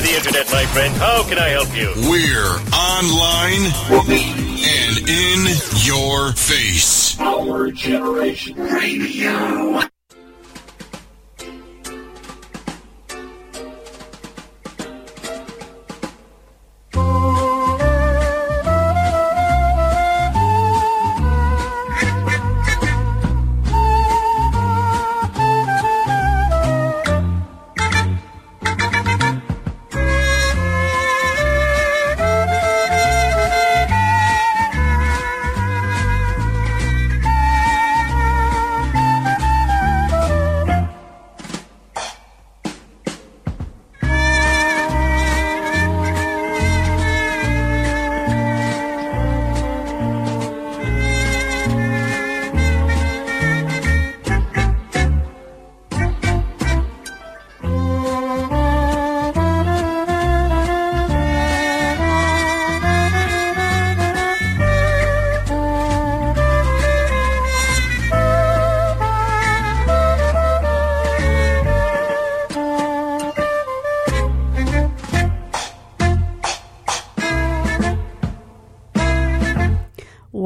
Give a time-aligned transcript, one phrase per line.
[0.00, 0.94] to the internet, my friend.
[0.96, 1.92] How can I help you?
[2.08, 5.46] We're online and in
[5.84, 7.18] your face.
[7.20, 9.80] Our Generation Radio.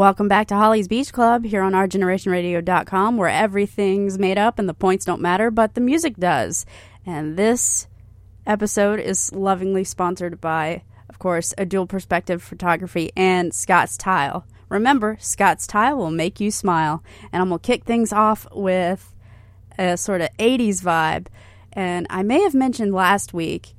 [0.03, 4.75] Welcome back to Holly's Beach Club here on OurGenerationRadio.com, where everything's made up and the
[4.75, 6.67] points don't matter, but the music does.
[7.07, 7.87] And this
[8.45, 14.45] episode is lovingly sponsored by, of course, a dual perspective photography and Scott's Tile.
[14.69, 17.05] Remember, Scott's Tile will make you smile.
[17.33, 19.15] And I'm going to kick things off with
[19.79, 21.29] a sort of 80s vibe.
[21.73, 23.75] And I may have mentioned last week,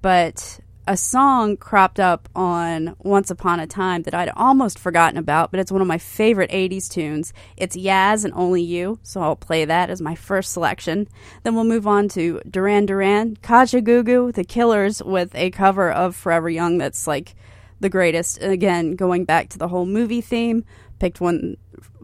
[0.00, 5.50] but a song cropped up on Once Upon a Time that I'd almost forgotten about,
[5.50, 7.32] but it's one of my favorite 80s tunes.
[7.56, 11.08] It's Yaz and Only You, so I'll play that as my first selection.
[11.42, 16.48] Then we'll move on to Duran Duran, Kajagoogoo, The Killers with a cover of Forever
[16.48, 17.34] Young that's like
[17.80, 18.38] the greatest.
[18.38, 20.64] And again, going back to the whole movie theme,
[21.00, 21.56] picked one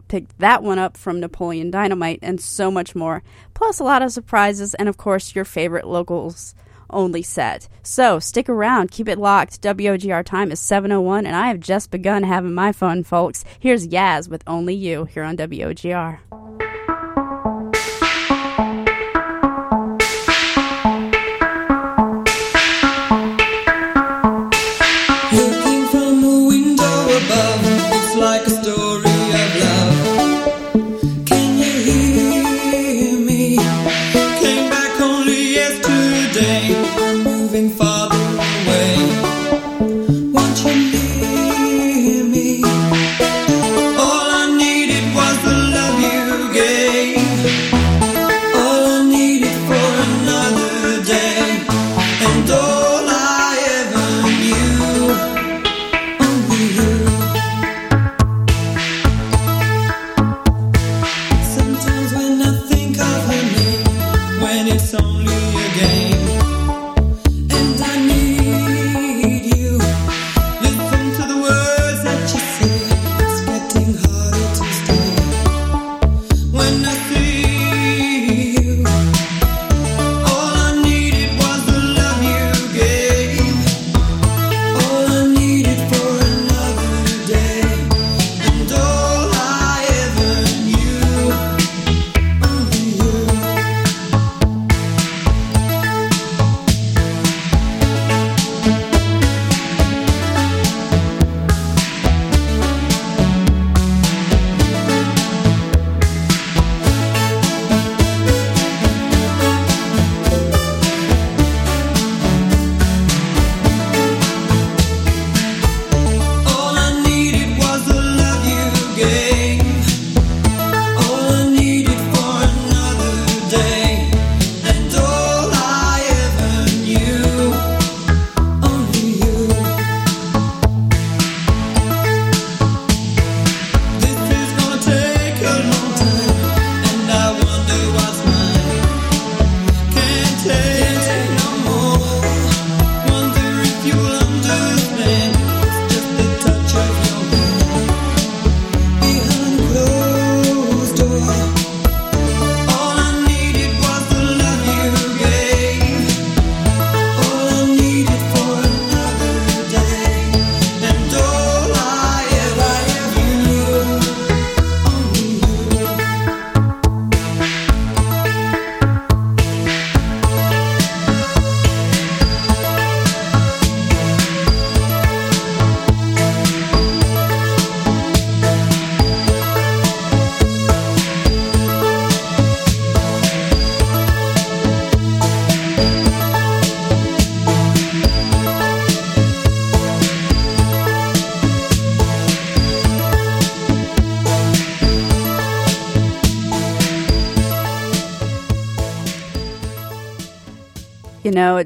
[0.09, 3.23] picked that one up from Napoleon Dynamite and so much more.
[3.53, 6.53] Plus a lot of surprises and of course your favorite locals
[6.93, 7.67] only set.
[7.81, 9.61] So stick around, keep it locked.
[9.61, 13.43] WOGR time is 7:01 and I have just begun having my fun, folks.
[13.59, 16.19] Here's Yaz with Only You here on WOGR.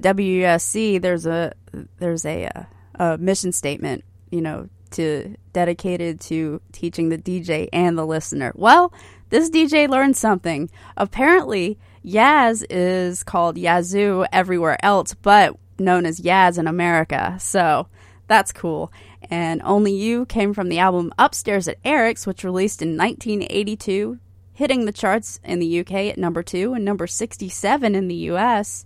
[0.05, 1.53] At WUSC, there's a
[1.99, 4.03] there's a, a mission statement.
[4.29, 8.51] You know, to dedicated to teaching the DJ and the listener.
[8.55, 8.93] Well,
[9.29, 10.69] this DJ learned something.
[10.95, 17.37] Apparently, Yaz is called Yazoo everywhere else, but known as Yaz in America.
[17.39, 17.87] So
[18.27, 18.91] that's cool.
[19.29, 24.19] And Only You came from the album Upstairs at Eric's, which released in 1982,
[24.53, 28.85] hitting the charts in the UK at number two and number 67 in the US.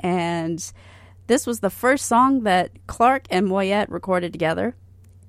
[0.00, 0.72] And
[1.26, 4.74] this was the first song that Clarke and Moyet recorded together.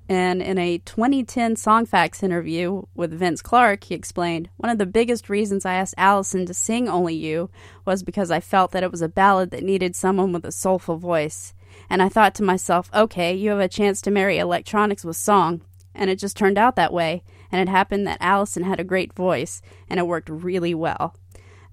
[0.08, 5.30] And in a 2010 Songfacts interview with Vince Clarke, he explained, One of the biggest
[5.30, 7.50] reasons I asked Alison to sing Only You
[7.84, 10.96] was because I felt that it was a ballad that needed someone with a soulful
[10.96, 11.54] voice.
[11.88, 15.62] And I thought to myself, okay, you have a chance to marry electronics with song.
[15.94, 17.22] And it just turned out that way.
[17.50, 21.14] And it happened that Alison had a great voice, and it worked really well.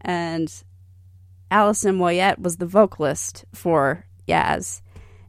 [0.01, 0.53] And
[1.51, 4.81] Alison Moyet was the vocalist for Yaz.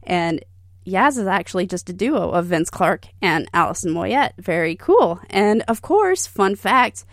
[0.02, 0.44] And
[0.86, 4.32] Yaz is actually just a duo of Vince Clarke and Alison Moyet.
[4.38, 5.20] Very cool.
[5.30, 7.04] And of course, fun fact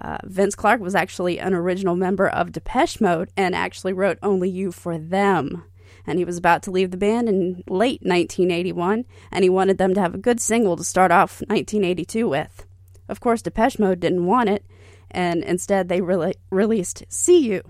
[0.00, 4.50] uh, Vince Clarke was actually an original member of Depeche Mode and actually wrote Only
[4.50, 5.64] You for them.
[6.06, 9.94] And he was about to leave the band in late 1981, and he wanted them
[9.94, 12.66] to have a good single to start off 1982 with.
[13.08, 14.64] Of course, Depeche Mode didn't want it,
[15.10, 17.62] and instead they re- released See You,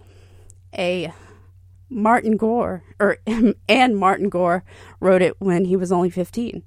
[0.76, 1.12] a
[1.88, 3.18] Martin Gore, or
[3.68, 4.64] and Martin Gore
[5.00, 6.62] wrote it when he was only 15.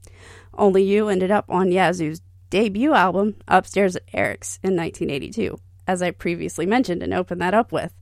[0.54, 5.58] Only You ended up on Yazoo's debut album, Upstairs at Eric's, in 1982,
[5.88, 7.94] as I previously mentioned and opened that up with.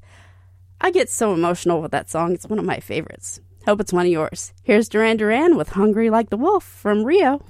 [0.79, 3.41] I get so emotional with that song, it's one of my favorites.
[3.65, 4.53] Hope it's one of yours.
[4.63, 7.43] Here's Duran Duran with Hungry Like the Wolf from Rio.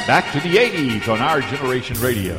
[0.07, 2.39] Back to the 80s on our generation radio.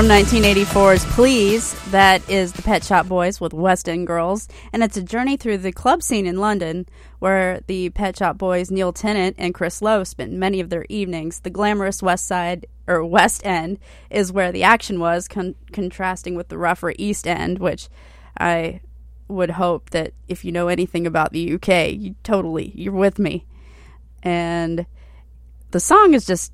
[0.00, 4.96] From 1984's Please, that is the Pet Shop Boys with West End Girls, and it's
[4.96, 6.86] a journey through the club scene in London,
[7.18, 11.40] where the Pet Shop Boys Neil Tennant and Chris Lowe spent many of their evenings.
[11.40, 16.48] The glamorous West Side or West End is where the action was, con- contrasting with
[16.48, 17.90] the rougher East End, which
[18.38, 18.80] I
[19.28, 23.44] would hope that if you know anything about the UK, you totally you're with me.
[24.22, 24.86] And
[25.72, 26.52] the song is just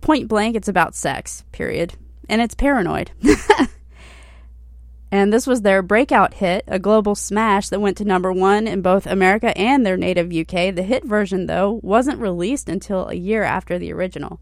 [0.00, 0.54] point blank.
[0.54, 1.42] It's about sex.
[1.50, 1.94] Period
[2.28, 3.10] and it's Paranoid.
[5.10, 8.82] and this was their breakout hit, a global smash that went to number one in
[8.82, 10.74] both America and their native UK.
[10.74, 14.40] The hit version, though, wasn't released until a year after the original.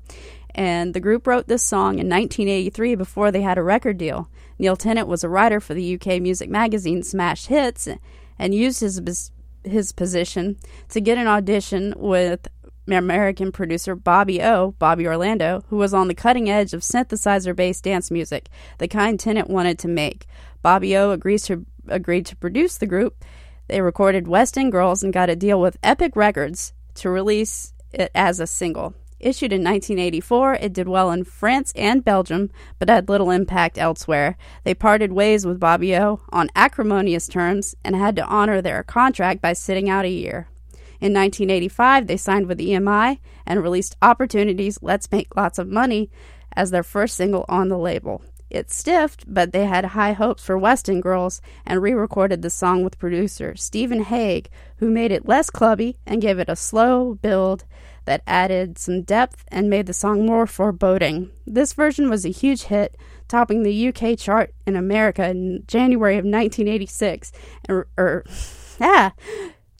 [0.54, 4.28] And the group wrote this song in 1983 before they had a record deal.
[4.58, 7.88] Neil Tennant was a writer for the UK music magazine Smash Hits
[8.38, 9.30] and used his
[9.64, 10.56] his position
[10.88, 12.48] to get an audition with
[12.88, 17.84] American producer Bobby O, Bobby Orlando, who was on the cutting edge of synthesizer based
[17.84, 20.26] dance music, the kind Tennant wanted to make.
[20.62, 23.24] Bobby O agrees to, agreed to produce the group.
[23.68, 28.10] They recorded West End Girls and got a deal with Epic Records to release it
[28.14, 28.94] as a single.
[29.22, 34.36] Issued in 1984, it did well in France and Belgium, but had little impact elsewhere.
[34.64, 39.40] They parted ways with Bobby O on acrimonious terms and had to honor their contract
[39.40, 40.48] by sitting out a year.
[41.02, 46.12] In 1985, they signed with EMI and released Opportunities Let's Make Lots of Money
[46.54, 48.22] as their first single on the label.
[48.50, 52.50] It stiffed, but they had high hopes for West End Girls and re recorded the
[52.50, 57.14] song with producer Stephen Hague, who made it less clubby and gave it a slow
[57.14, 57.64] build
[58.04, 61.30] that added some depth and made the song more foreboding.
[61.44, 66.24] This version was a huge hit, topping the UK chart in America in January of
[66.24, 67.32] 1986.
[67.68, 68.24] Or, or
[68.80, 69.12] ah,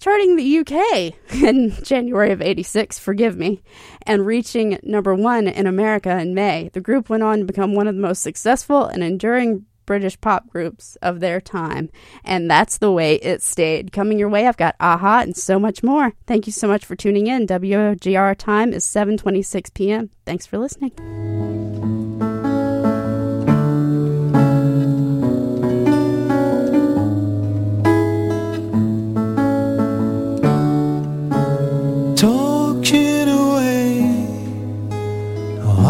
[0.03, 3.63] charting the UK in January of 86, forgive me,
[4.03, 6.71] and reaching number one in America in May.
[6.73, 10.49] The group went on to become one of the most successful and enduring British pop
[10.49, 11.89] groups of their time.
[12.25, 13.93] And that's the way it stayed.
[13.93, 16.13] Coming your way, I've got a-ha and so much more.
[16.27, 17.47] Thank you so much for tuning in.
[17.47, 20.11] WGR time is 7:26 p.m.
[20.27, 21.82] Thanks for listening.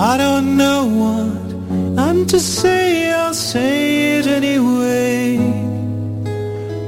[0.05, 5.37] I don't know what I'm to say, I'll say it anyway.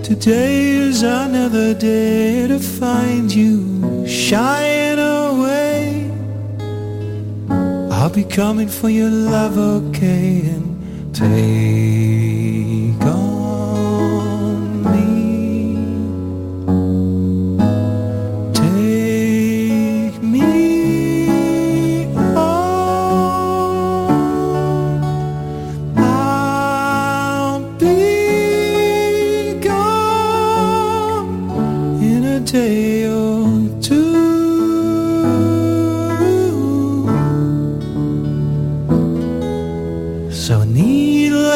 [0.03, 6.11] Today is another day to find you shying away.
[7.93, 13.34] I'll be coming for your love, okay, and take on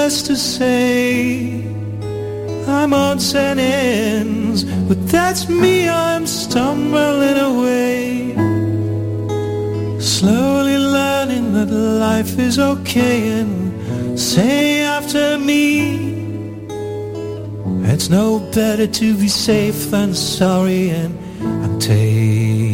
[0.09, 1.63] needless to say,
[2.67, 8.33] I'm odds and ends, but that's me, I'm stumbling away.
[10.01, 15.99] Slowly learning that life is okay, and say after me,
[17.93, 21.19] it's no better to be safe than sorry, and,
[21.65, 22.68] I'm take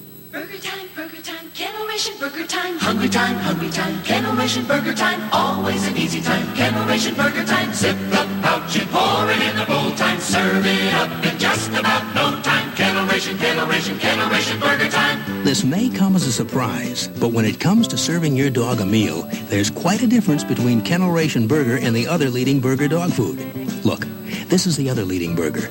[2.29, 2.75] Burger time.
[2.79, 5.29] Hungry time, hungry time, Kennel Ration burger time.
[5.31, 7.71] Always an easy time, Kennel Ration burger time.
[7.71, 10.19] Zip the pouch and pour it in the bowl time.
[10.19, 12.75] Serve it up in just about no time.
[12.75, 15.19] Kennel Ration, Kennel Ration, Kennel Ration burger time.
[15.43, 18.85] This may come as a surprise, but when it comes to serving your dog a
[18.87, 23.11] meal, there's quite a difference between Kennel Ration Burger and the other leading burger dog
[23.11, 23.37] food.
[23.85, 24.07] Look,
[24.47, 25.69] this is the other leading burger.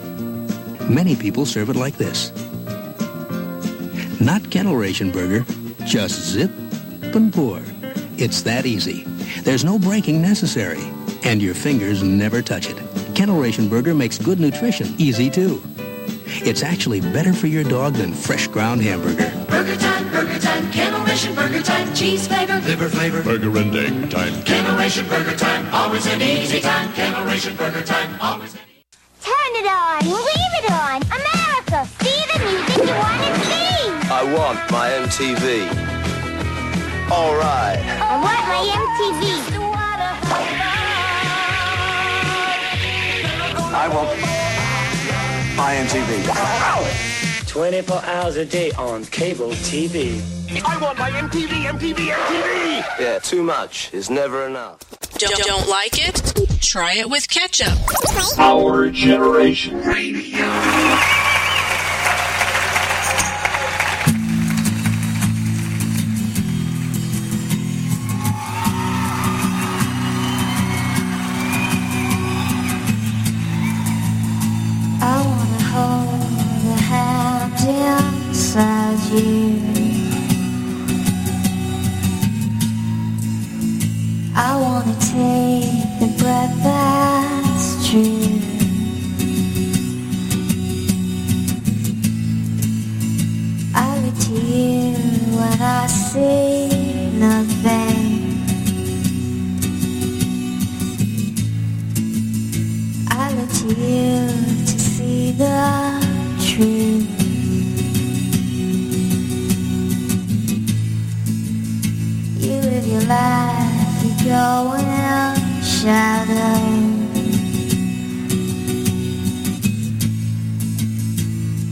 [0.88, 2.31] Many people serve it like this.
[4.21, 5.45] Not Kennel Ration Burger,
[5.85, 6.51] just zip
[7.14, 7.61] and pour.
[8.16, 9.05] It's that easy.
[9.42, 10.83] There's no breaking necessary,
[11.25, 12.77] and your fingers never touch it.
[13.14, 15.62] Kennel Ration Burger makes good nutrition easy too.
[16.27, 19.31] It's actually better for your dog than fresh ground hamburger.
[19.47, 21.94] Burger time, burger time, Kennel Ration burger time.
[21.94, 23.23] Cheese flavor, liver flavor.
[23.23, 24.42] Burger and egg time.
[24.44, 25.73] Kennel Ration burger time.
[25.73, 26.92] Always an easy time.
[26.94, 28.18] Kennel Ration burger time.
[28.20, 28.85] Always an easy
[29.23, 31.03] Turn it on, leave it on.
[31.03, 31.88] America,
[34.25, 35.69] I want my MTV.
[37.13, 37.79] All right.
[38.01, 39.53] I want my MTV.
[43.75, 44.19] I want
[45.59, 47.47] my MTV.
[47.47, 50.23] 24 hours a day on cable TV.
[50.65, 52.99] I want my MTV, MTV, MTV.
[52.99, 54.79] Yeah, too much is never enough.
[55.19, 56.63] Don't, don't like it?
[56.63, 57.79] Try it with ketchup.
[58.39, 61.34] Our Generation Radio.
[96.14, 96.68] See
[97.18, 98.03] nothing.
[103.11, 104.29] I look to you
[104.70, 105.59] to see the
[106.48, 107.11] truth.
[112.44, 116.61] You live your life, you go in shadow.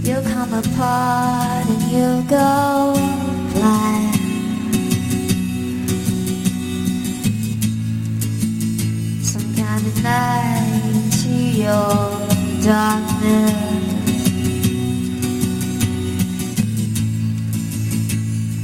[0.03, 3.02] You'll come apart and you'll go
[12.63, 13.83] darkness.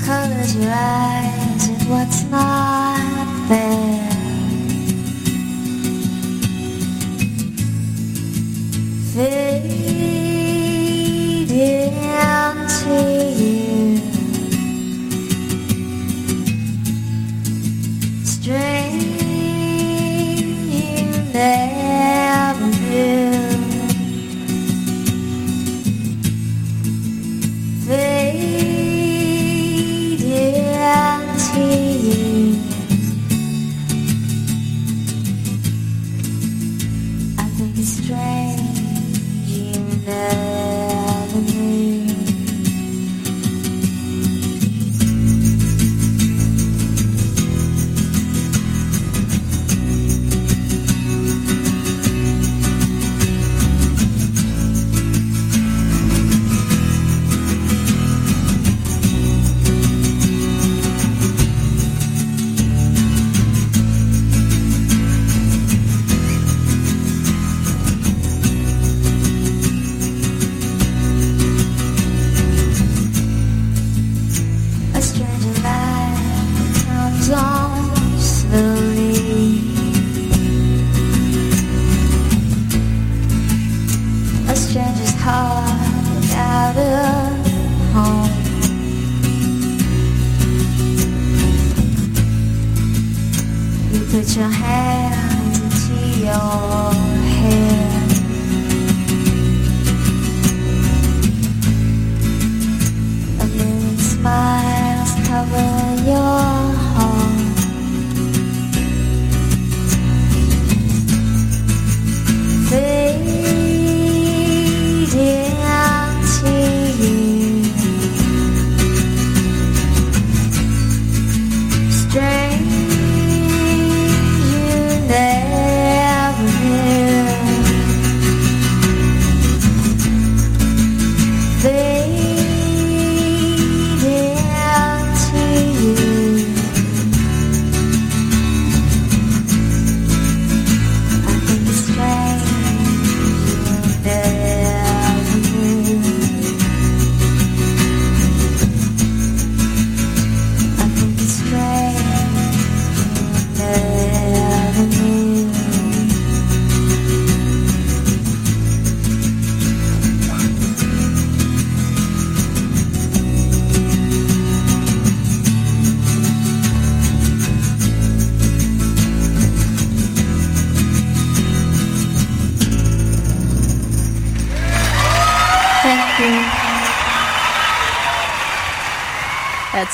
[0.07, 4.09] Colors your eyes and what's not there.
[9.15, 9.48] Fade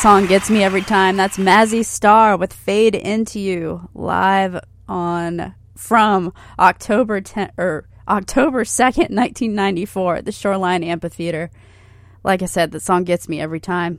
[0.05, 1.17] song gets me every time.
[1.17, 9.09] That's Mazzy Star with Fade Into You live on from October 10 or October 2nd,
[9.09, 11.51] 1994 at the Shoreline Amphitheater.
[12.23, 13.99] Like I said, the song gets me every time.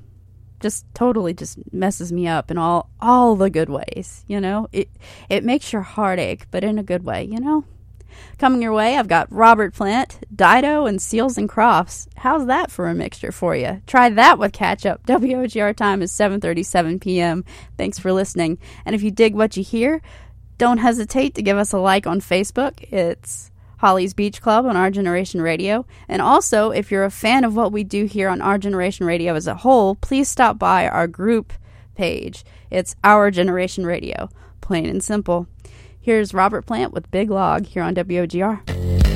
[0.60, 4.68] Just totally just messes me up in all all the good ways, you know?
[4.72, 4.89] It
[5.28, 7.64] it makes your heart ache, but in a good way, you know?
[8.38, 12.07] Coming your way, I've got Robert Plant, Dido, and Seals and Crofts.
[12.18, 13.82] How's that for a mixture for you?
[13.88, 15.03] Try that with catch up.
[15.07, 17.45] WOGR time is 7:37 p.m.
[17.78, 18.57] Thanks for listening.
[18.86, 20.01] And if you dig what you hear,
[20.57, 22.82] don't hesitate to give us a like on Facebook.
[22.91, 25.86] It's Holly's Beach Club on Our Generation Radio.
[26.07, 29.36] And also, if you're a fan of what we do here on Our Generation Radio
[29.36, 31.53] as a whole, please stop by our group
[31.95, 32.45] page.
[32.72, 34.30] It's Our Generation Radio,
[34.61, 35.47] plain and simple.
[36.06, 39.14] Here's Robert Plant with Big Log here on WOGR.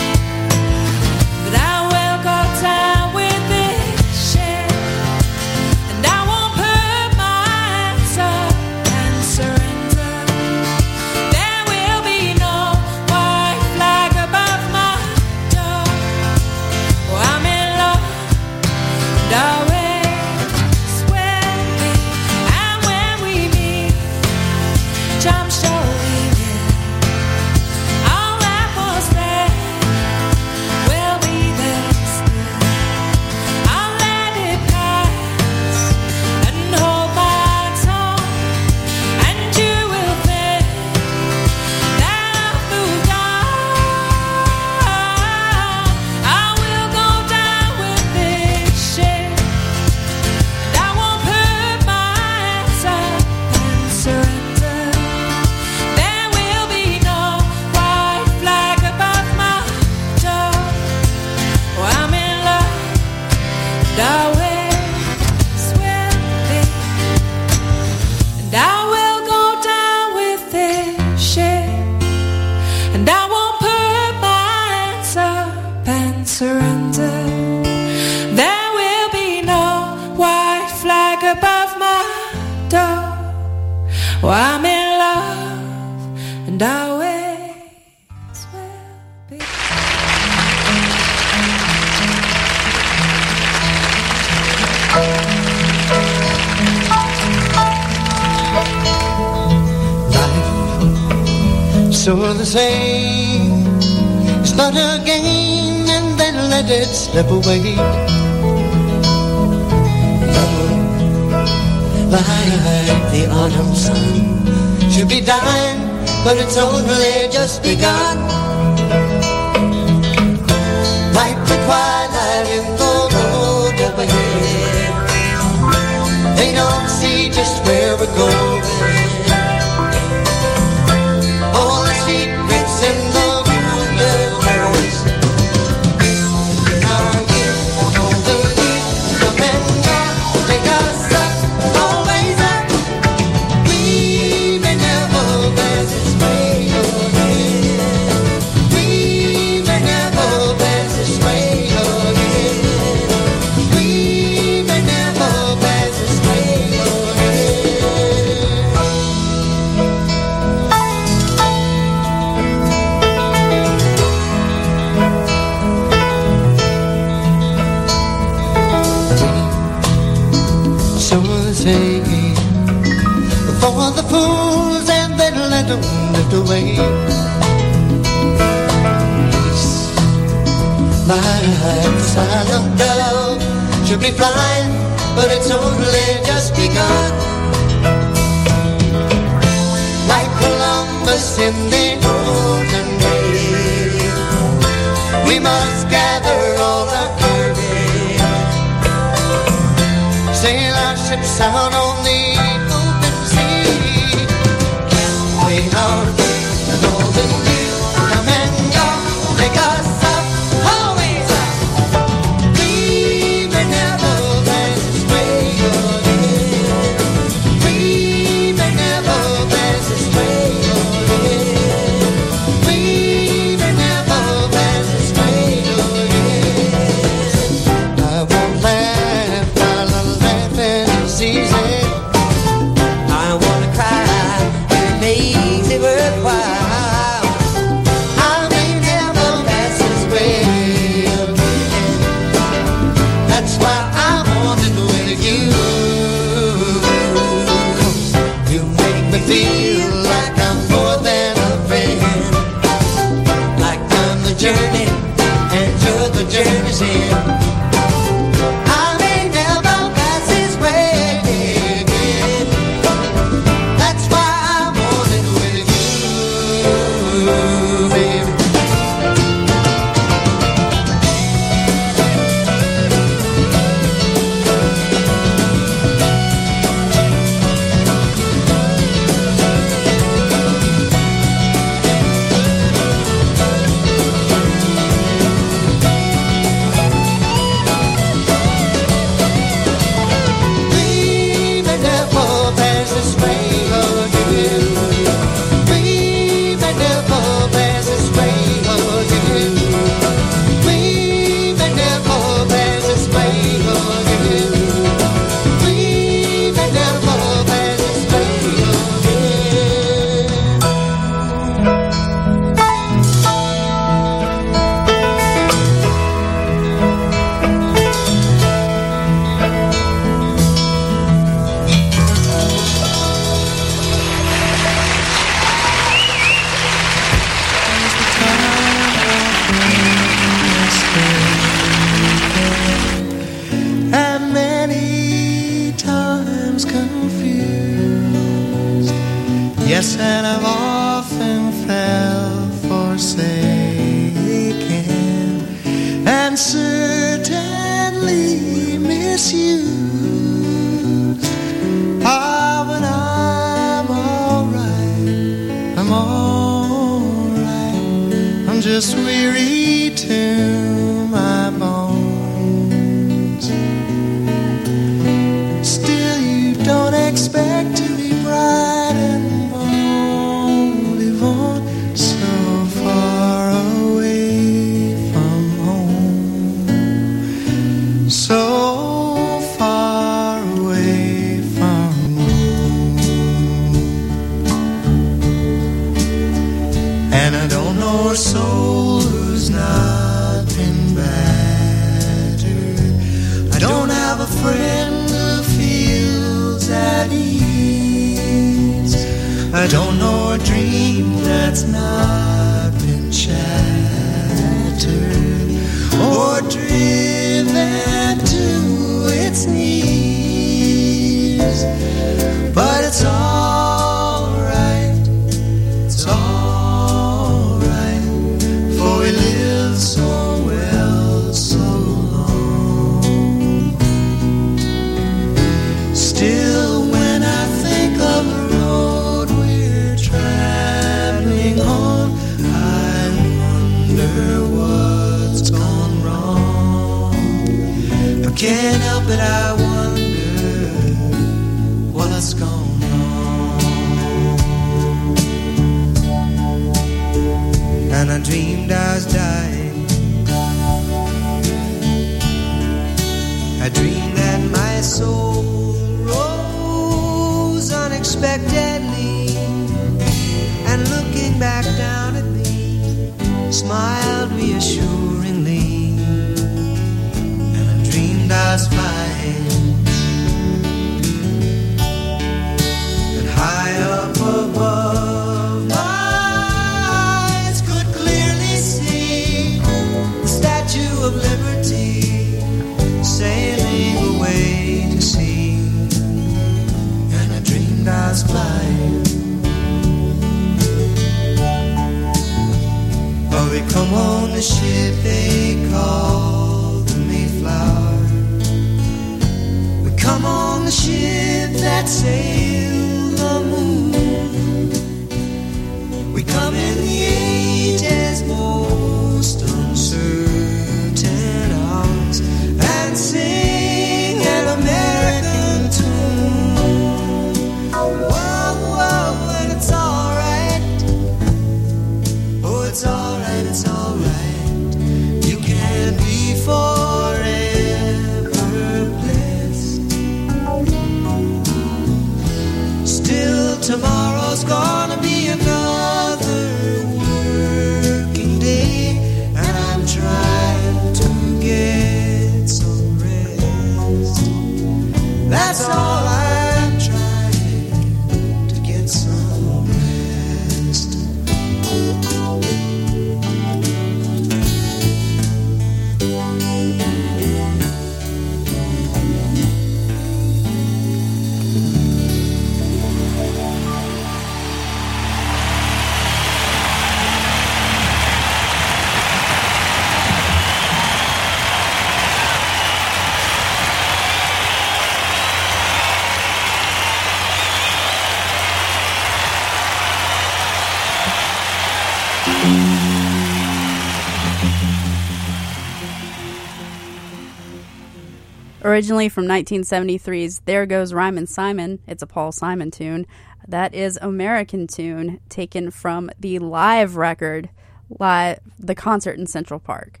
[588.78, 593.08] Originally from 1973's There Goes Rhymin' Simon, it's a Paul Simon tune.
[593.48, 597.50] That is American tune taken from the live record,
[597.90, 600.00] live the concert in Central Park,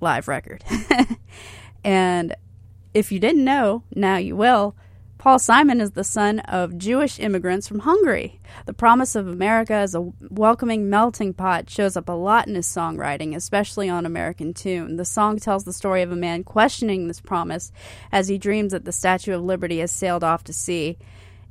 [0.00, 0.64] live record.
[1.84, 2.34] and
[2.94, 4.74] if you didn't know, now you will.
[5.20, 8.40] Paul Simon is the son of Jewish immigrants from Hungary.
[8.64, 12.66] The promise of America as a welcoming melting pot shows up a lot in his
[12.66, 14.96] songwriting, especially on American Tune.
[14.96, 17.70] The song tells the story of a man questioning this promise
[18.10, 20.96] as he dreams that the Statue of Liberty has sailed off to sea.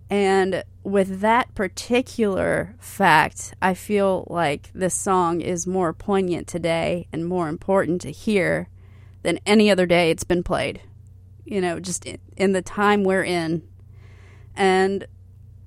[0.10, 7.24] And with that particular fact, I feel like this song is more poignant today and
[7.24, 8.68] more important to hear
[9.22, 10.82] than any other day it's been played
[11.46, 13.64] you know, just in, in the time we're in.
[14.56, 15.06] And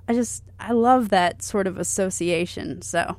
[0.09, 2.83] I just, I love that sort of association.
[2.83, 3.17] So,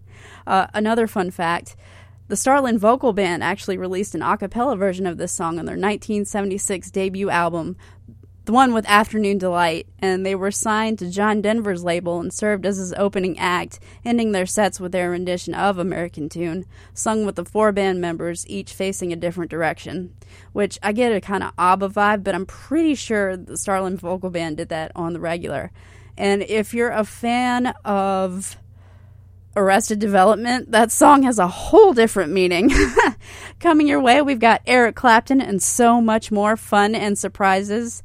[0.46, 1.76] uh, another fun fact
[2.28, 5.76] the Starland Vocal Band actually released an a cappella version of this song on their
[5.76, 7.76] 1976 debut album,
[8.46, 12.64] the one with Afternoon Delight, and they were signed to John Denver's label and served
[12.64, 17.34] as his opening act, ending their sets with their rendition of American Tune, sung with
[17.34, 20.14] the four band members, each facing a different direction.
[20.52, 24.30] Which I get a kind of ABBA vibe, but I'm pretty sure the Starland Vocal
[24.30, 25.72] Band did that on the regular.
[26.16, 28.56] And if you're a fan of
[29.56, 32.70] Arrested Development, that song has a whole different meaning.
[33.60, 38.04] Coming your way, we've got Eric Clapton and so much more fun and surprises.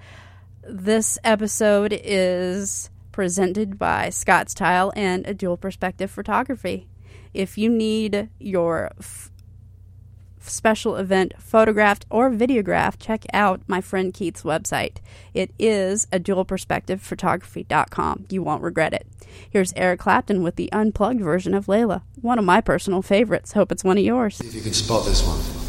[0.63, 6.87] This episode is presented by Scott's Tile and a dual perspective photography.
[7.33, 9.31] If you need your f-
[10.39, 14.97] special event photographed or videographed, check out my friend Keith's website.
[15.33, 18.27] It is a dual perspective photography.com.
[18.29, 19.07] You won't regret it.
[19.49, 23.53] Here's Eric Clapton with the unplugged version of Layla, one of my personal favorites.
[23.53, 24.39] Hope it's one of yours.
[24.39, 25.60] If you can spot this one.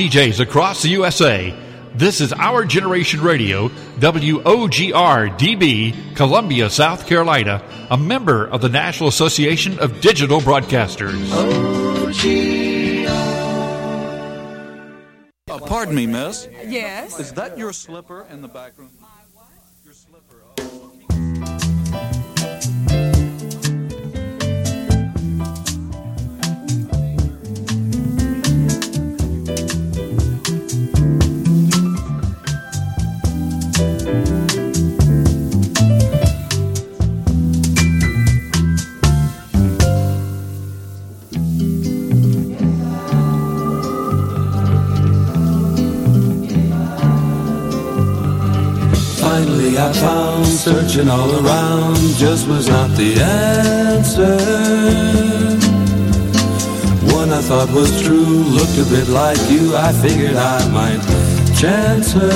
[0.00, 1.54] DJs across the USA,
[1.94, 3.68] this is Our Generation Radio,
[3.98, 11.30] WOGR DB, Columbia, South Carolina, a member of the National Association of Digital Broadcasters.
[15.50, 16.48] Uh, pardon me, miss.
[16.64, 17.20] Yes.
[17.20, 18.69] Is that your slipper in the back
[50.98, 54.36] all around just was not the answer.
[57.14, 59.76] One I thought was true looked a bit like you.
[59.76, 61.00] I figured I might
[61.56, 62.30] chance her.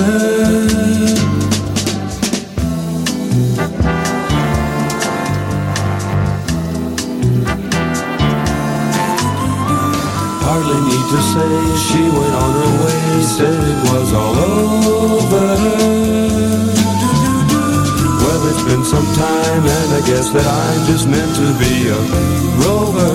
[10.47, 11.51] Hardly need to say
[11.87, 16.05] she went on her way, said it was all over.
[18.47, 21.99] It's been some time, and I guess that I'm just meant to be a
[22.63, 23.15] rover.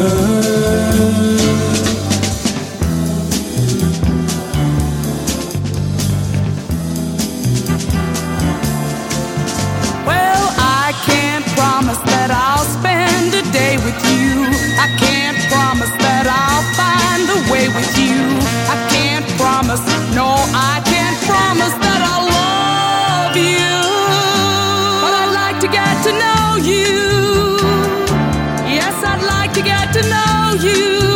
[30.02, 31.09] To know you.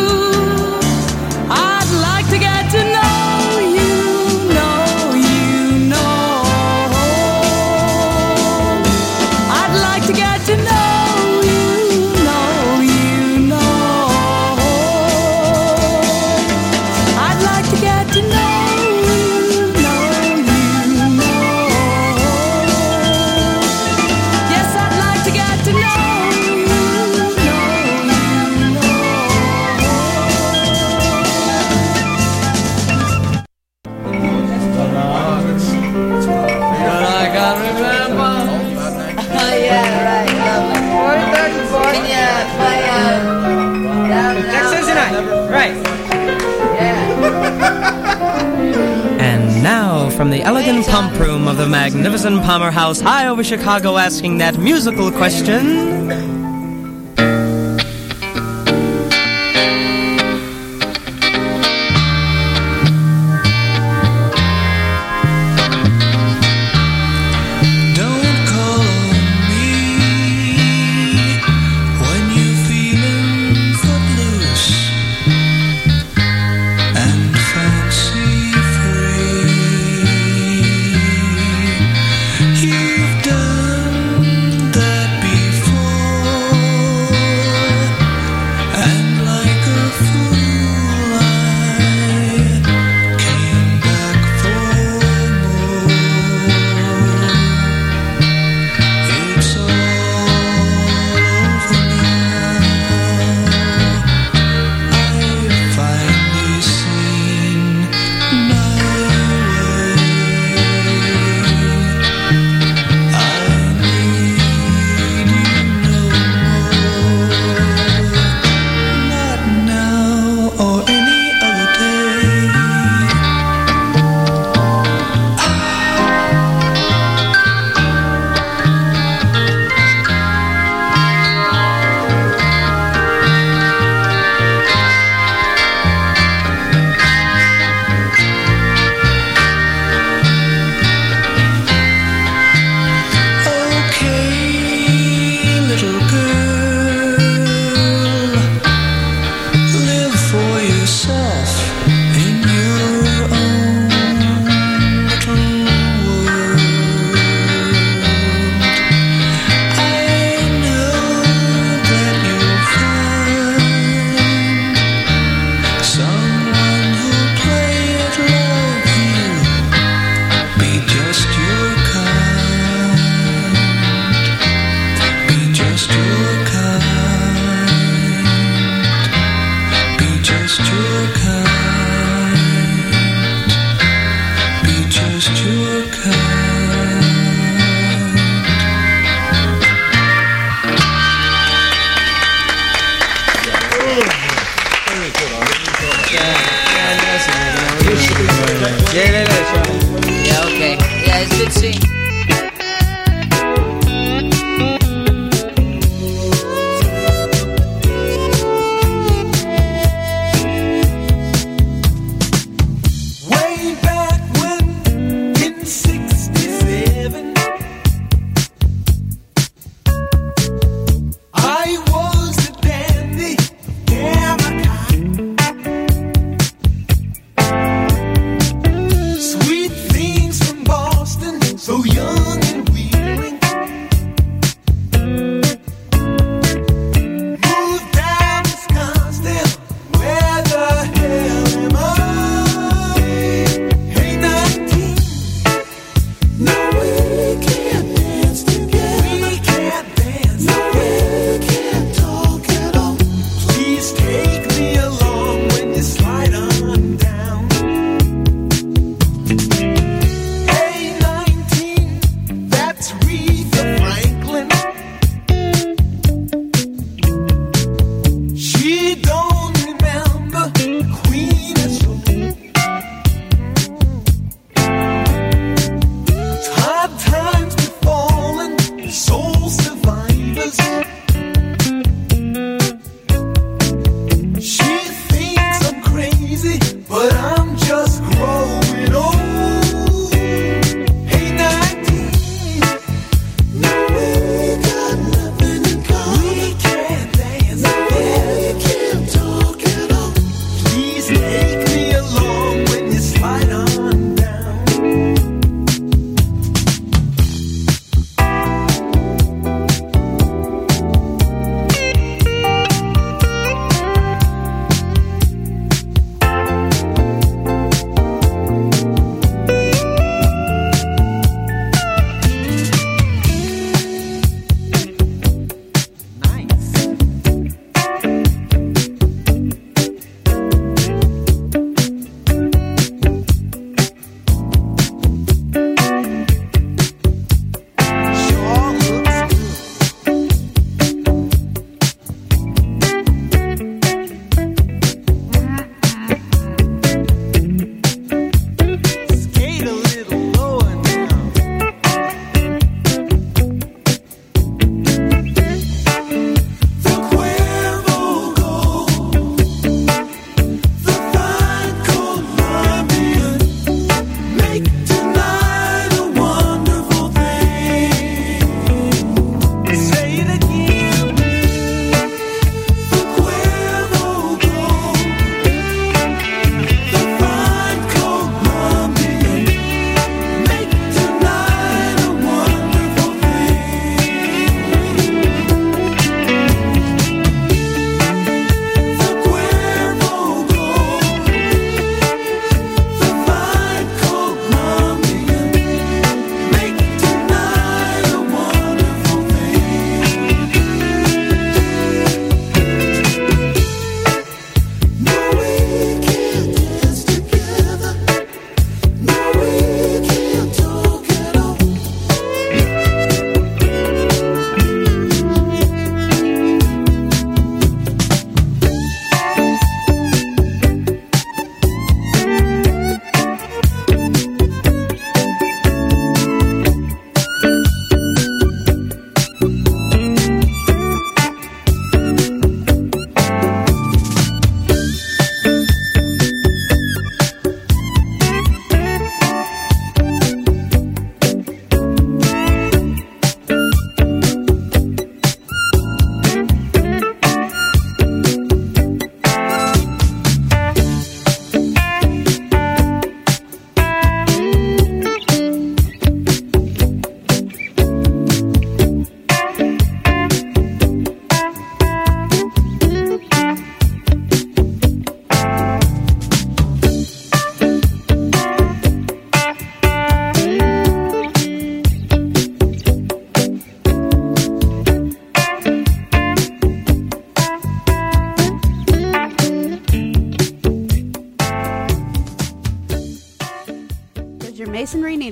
[52.94, 56.33] House high over Chicago, asking that musical question.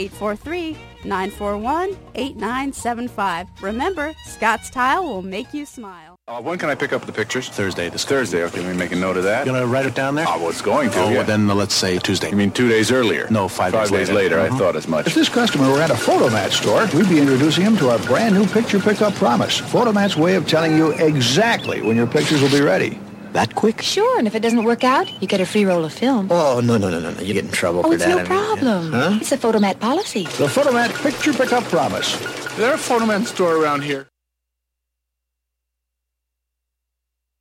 [1.07, 3.47] 843-941-8975.
[3.63, 6.17] Remember, Scott's Tile will make you smile.
[6.29, 7.49] Uh, when can I pick up the pictures?
[7.49, 7.89] Thursday.
[7.89, 8.43] This Thursday.
[8.45, 9.47] Okay, let me make a note of that.
[9.47, 10.27] You gonna write it down there?
[10.27, 11.01] I was going to.
[11.01, 11.19] Oh, yeah.
[11.19, 12.31] well, then let's say Tuesday.
[12.31, 13.29] You mean two days earlier?
[13.31, 14.41] No, five, Five days later.
[14.41, 14.59] I Mhm.
[14.59, 15.07] thought as much.
[15.07, 18.35] If this customer were at a Fotomat store, we'd be introducing him to our brand
[18.35, 19.61] new picture pickup promise.
[19.61, 22.99] Fotomat's way of telling you exactly when your pictures will be ready.
[23.37, 23.83] That quick?
[23.83, 26.29] Sure, and if it doesn't work out, you get a free roll of film.
[26.31, 27.21] Oh, no, no, no, no, no.
[27.21, 28.09] You get in trouble Oh, for it's that.
[28.09, 28.93] no I mean, problem.
[28.93, 29.19] Huh?
[29.21, 30.23] It's a Fotomat policy.
[30.23, 32.19] The Fotomat picture pickup promise.
[32.19, 34.09] Is there a Fotomat store around here?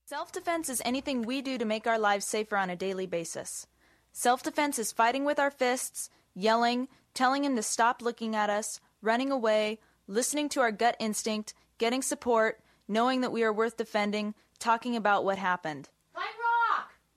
[0.07, 3.65] Self defense is anything we do to make our lives safer on a daily basis.
[4.11, 8.81] Self defense is fighting with our fists, yelling, telling him to stop looking at us,
[9.01, 14.35] running away, listening to our gut instinct, getting support, knowing that we are worth defending,
[14.59, 15.89] talking about what happened.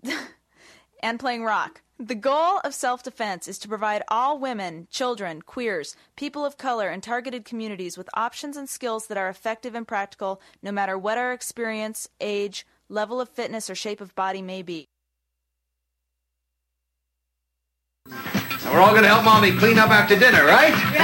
[1.03, 1.83] and playing rock.
[1.99, 6.89] The goal of self defense is to provide all women, children, queers, people of color,
[6.89, 11.19] and targeted communities with options and skills that are effective and practical no matter what
[11.19, 14.87] our experience, age, level of fitness, or shape of body may be.
[18.69, 20.75] And we're all going to help Mommy clean up after dinner, right?
[20.93, 20.99] Right!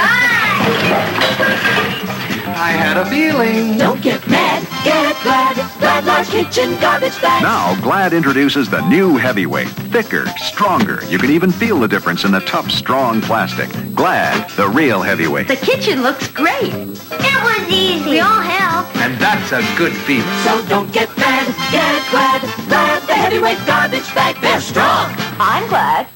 [2.55, 3.75] I had a feeling.
[3.75, 5.55] Don't get mad, get glad.
[5.79, 7.41] Glad Large Kitchen Garbage Bag.
[7.41, 11.03] Now, Glad introduces the new heavyweight, thicker, stronger.
[11.05, 13.67] You can even feel the difference in the tough, strong plastic.
[13.95, 15.47] Glad, the real heavyweight.
[15.47, 16.71] The kitchen looks great.
[16.71, 18.11] It was easy.
[18.11, 18.95] We all helped.
[18.97, 20.29] And that's a good feeling.
[20.43, 22.41] So don't get mad, get glad.
[22.69, 24.39] Glad the heavyweight garbage bag.
[24.39, 25.11] They're strong.
[25.39, 26.07] I'm glad.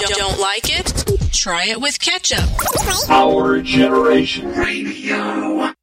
[0.00, 1.32] Don't, don't like it?
[1.32, 2.48] Try it with ketchup.
[3.10, 5.73] Our Generation Radio.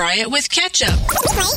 [0.00, 0.98] Try it with ketchup.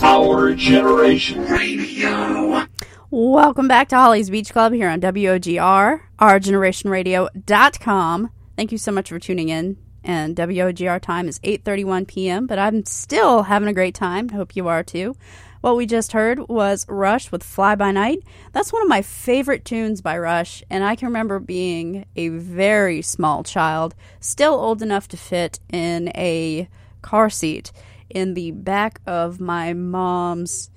[0.03, 2.65] Our Generation Radio.
[3.09, 8.29] Welcome back to Holly's Beach Club here on WOGR, ourgenerationradio.com.
[8.57, 9.77] Thank you so much for tuning in.
[10.03, 14.27] And WOGR time is 8:31 p.m., but I'm still having a great time.
[14.27, 15.15] Hope you are too.
[15.61, 18.25] What we just heard was Rush with Fly By Night.
[18.51, 23.03] That's one of my favorite tunes by Rush, and I can remember being a very
[23.03, 26.67] small child, still old enough to fit in a
[27.01, 27.71] car seat
[28.14, 30.69] in the back of my mom's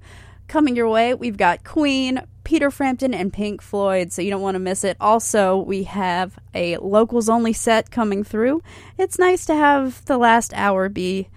[0.48, 4.56] Coming your way, we've got Queen, Peter Frampton, and Pink Floyd, so you don't want
[4.56, 4.98] to miss it.
[5.00, 8.60] Also, we have a locals only set coming through.
[8.98, 11.30] It's nice to have the last hour be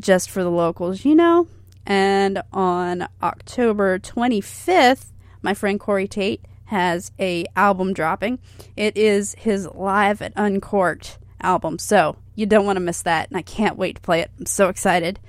[0.00, 1.46] just for the locals, you know?
[1.86, 8.40] And on October 25th, my friend Corey Tate has a album dropping.
[8.76, 13.38] It is his Live at Uncorked album, so you don't want to miss that, and
[13.38, 14.30] I can't wait to play it.
[14.38, 15.20] I'm so excited.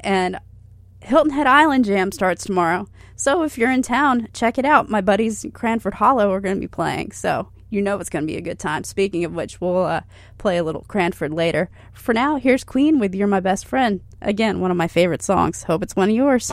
[0.00, 0.38] And
[1.00, 4.88] Hilton Head Island Jam starts tomorrow, so if you're in town, check it out.
[4.88, 8.24] My buddies in Cranford Hollow are going to be playing, so you know it's going
[8.24, 8.84] to be a good time.
[8.84, 10.02] Speaking of which, we'll uh,
[10.38, 11.70] play a little Cranford later.
[11.92, 14.00] For now, here's Queen with You're My Best Friend.
[14.24, 15.62] Again, one of my favorite songs.
[15.64, 16.50] Hope it's one of yours.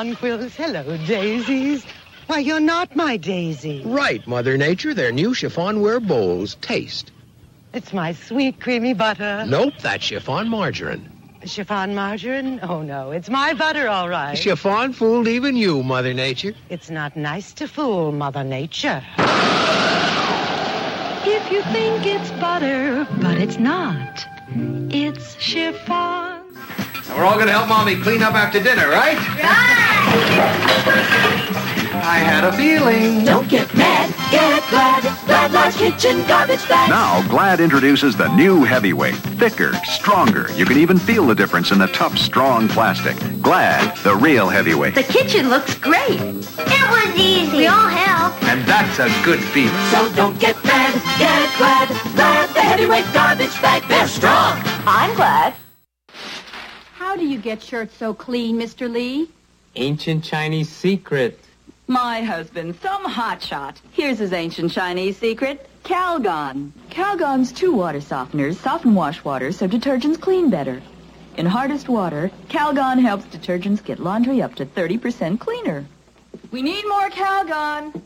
[0.00, 0.54] Jonquils.
[0.54, 1.84] Hello, daisies.
[2.26, 3.82] Why, you're not my daisy.
[3.84, 4.94] Right, Mother Nature.
[4.94, 6.54] They're new chiffonware bowls.
[6.62, 7.12] Taste.
[7.74, 9.44] It's my sweet, creamy butter.
[9.46, 11.10] Nope, that's chiffon margarine.
[11.44, 12.60] Chiffon margarine?
[12.62, 13.10] Oh, no.
[13.10, 14.36] It's my butter, all right.
[14.36, 16.54] Chiffon fooled even you, Mother Nature.
[16.70, 19.02] It's not nice to fool Mother Nature.
[21.26, 24.26] If you think it's butter, but it's not.
[24.90, 26.40] It's chiffon.
[27.10, 29.79] And we're all going to help Mommy clean up after dinner, right?
[32.02, 33.24] I had a feeling.
[33.24, 35.02] Don't get mad, get glad.
[35.26, 36.88] Glad Large Kitchen Garbage Bag.
[36.88, 39.14] Now, Glad introduces the new heavyweight.
[39.14, 40.50] Thicker, stronger.
[40.54, 43.16] You can even feel the difference in the tough, strong plastic.
[43.42, 44.94] Glad, the real heavyweight.
[44.94, 46.20] The kitchen looks great.
[46.20, 47.56] It was easy.
[47.56, 48.42] We all helped.
[48.44, 49.76] And that's a good feeling.
[49.90, 51.88] So don't get mad, get glad.
[52.16, 53.82] Glad the heavyweight garbage bag.
[53.88, 54.60] They're strong.
[54.86, 55.54] I'm glad.
[56.94, 58.90] How do you get shirts so clean, Mr.
[58.90, 59.28] Lee?
[59.76, 61.38] Ancient Chinese secret.
[61.86, 63.76] My husband, some hotshot.
[63.92, 65.68] Here's his ancient Chinese secret.
[65.84, 66.72] Calgon.
[66.90, 70.82] Calgon's two water softeners soften wash water so detergents clean better.
[71.36, 75.86] In hardest water, Calgon helps detergents get laundry up to 30% cleaner.
[76.50, 78.02] We need more Calgon.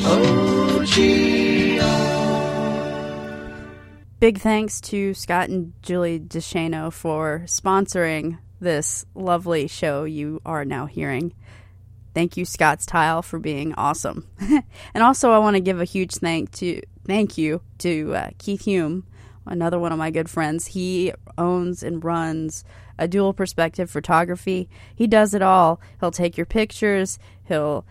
[4.21, 10.87] Big thanks to Scott and Julie DeShano for sponsoring this lovely show you are now
[10.87, 11.35] hearing.
[12.15, 14.29] Thank you, Scott's Tile, for being awesome.
[14.95, 18.65] and also, I want to give a huge thank to thank you to uh, Keith
[18.65, 19.05] Hume,
[19.47, 20.69] another one of my good friends.
[20.69, 22.65] He owns and runs
[22.99, 24.69] a dual perspective photography.
[24.95, 25.81] He does it all.
[26.01, 27.19] He'll take your pictures.
[27.45, 27.87] He'll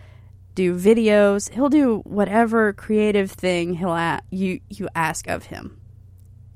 [0.55, 1.51] do videos.
[1.51, 5.77] He'll do whatever creative thing he'll a- you you ask of him.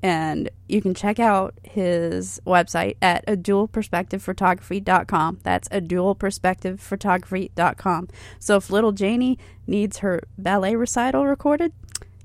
[0.02, 5.40] And you can check out his website at a dualperspectivephotography.com.
[5.42, 8.08] That's a dualperspectivephotography.com.
[8.38, 11.72] So if little Janie needs her ballet recital recorded,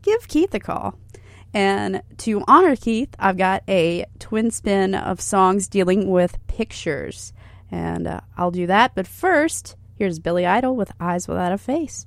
[0.01, 0.99] give Keith a call.
[1.53, 7.33] And to honor Keith, I've got a twin spin of songs dealing with pictures.
[7.69, 8.95] And uh, I'll do that.
[8.95, 12.05] But first, here's Billy Idol with Eyes Without a Face.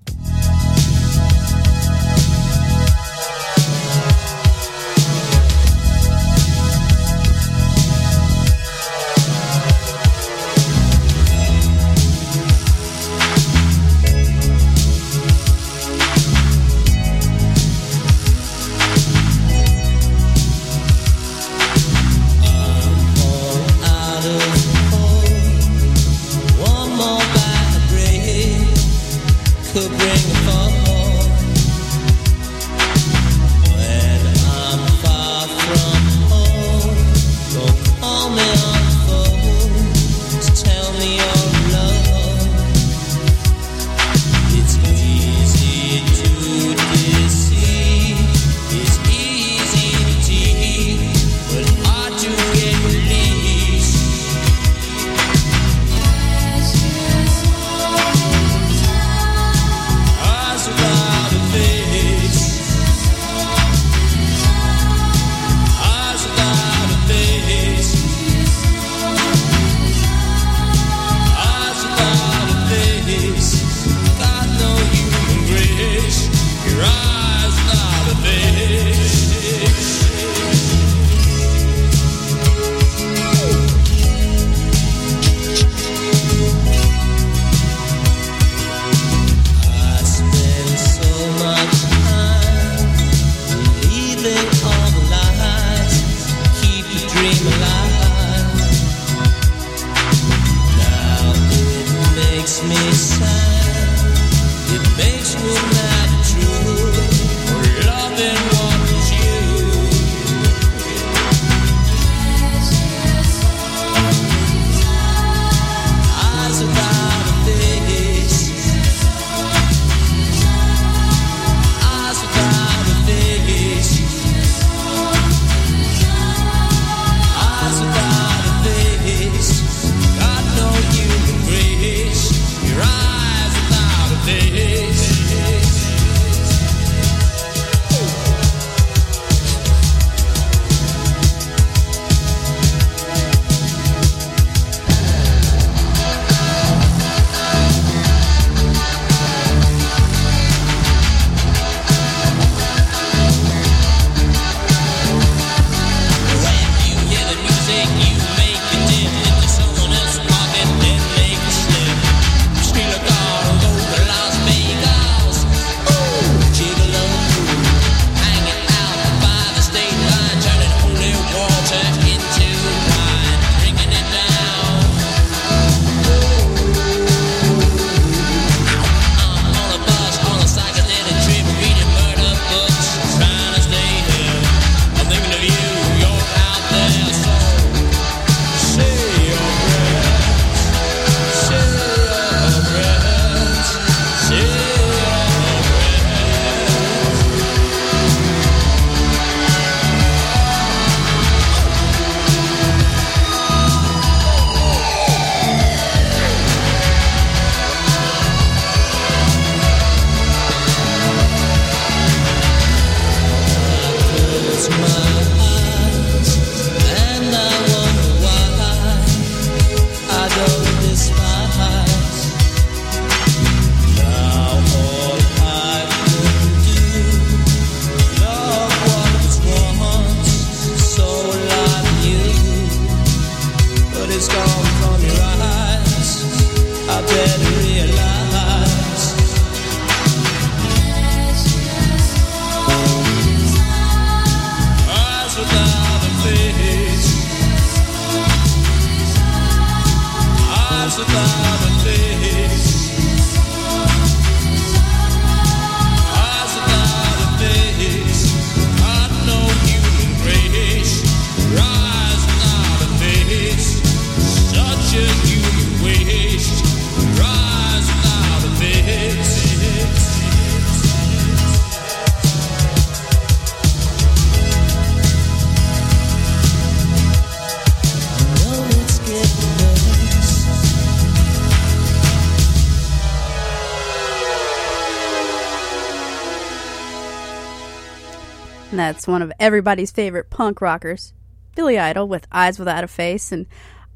[288.85, 291.15] That's one of everybody's favorite punk rockers,
[291.57, 293.33] Billy Idol with Eyes Without a Face.
[293.33, 293.47] And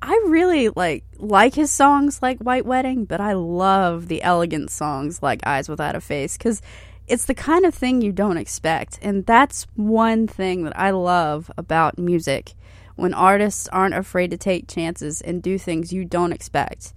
[0.01, 5.23] I really like like his songs like White Wedding, but I love the elegant songs
[5.23, 6.63] like Eyes Without a Face because
[7.07, 8.99] it's the kind of thing you don't expect.
[9.03, 12.55] And that's one thing that I love about music
[12.97, 16.93] when artists aren't afraid to take chances and do things you don't expect.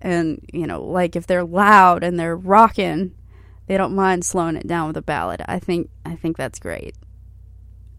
[0.00, 3.14] And, you know, like if they're loud and they're rocking,
[3.70, 5.42] they don't mind slowing it down with a ballad.
[5.46, 6.96] I think I think that's great.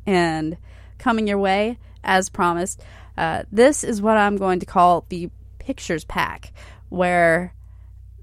[0.06, 0.58] And
[0.98, 2.84] coming your way, as promised,
[3.18, 5.30] uh, this is what I'm going to call the
[5.60, 6.52] pictures pack,
[6.90, 7.54] where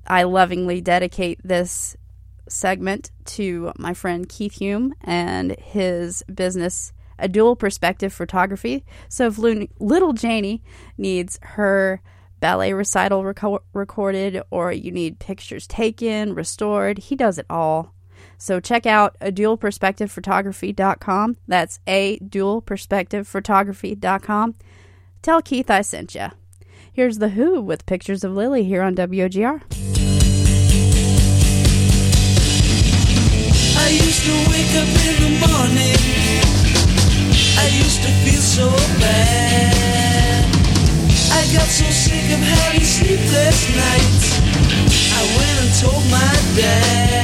[0.07, 1.97] I lovingly dedicate this
[2.51, 8.85] segment to my friend Keith Hume and his business, A Dual Perspective Photography.
[9.09, 10.63] So if little Janie
[10.99, 12.03] needs her
[12.41, 17.93] ballet recital reco- recorded or you need pictures taken, restored, he does it all.
[18.39, 21.37] So check out a dualperspectivephotography.com.
[21.47, 24.55] That's a dualperspectivephotography.com.
[25.23, 26.29] Tell Keith I sent you.
[26.93, 29.63] Here's The Who with pictures of Lily here on WOGR.
[33.81, 36.03] I used to wake up in the morning.
[37.57, 38.69] I used to feel so
[39.01, 40.08] bad.
[43.39, 44.41] Sleepless nights.
[45.13, 47.18] I went and told my dad.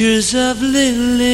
[0.00, 1.29] pictures of Lily.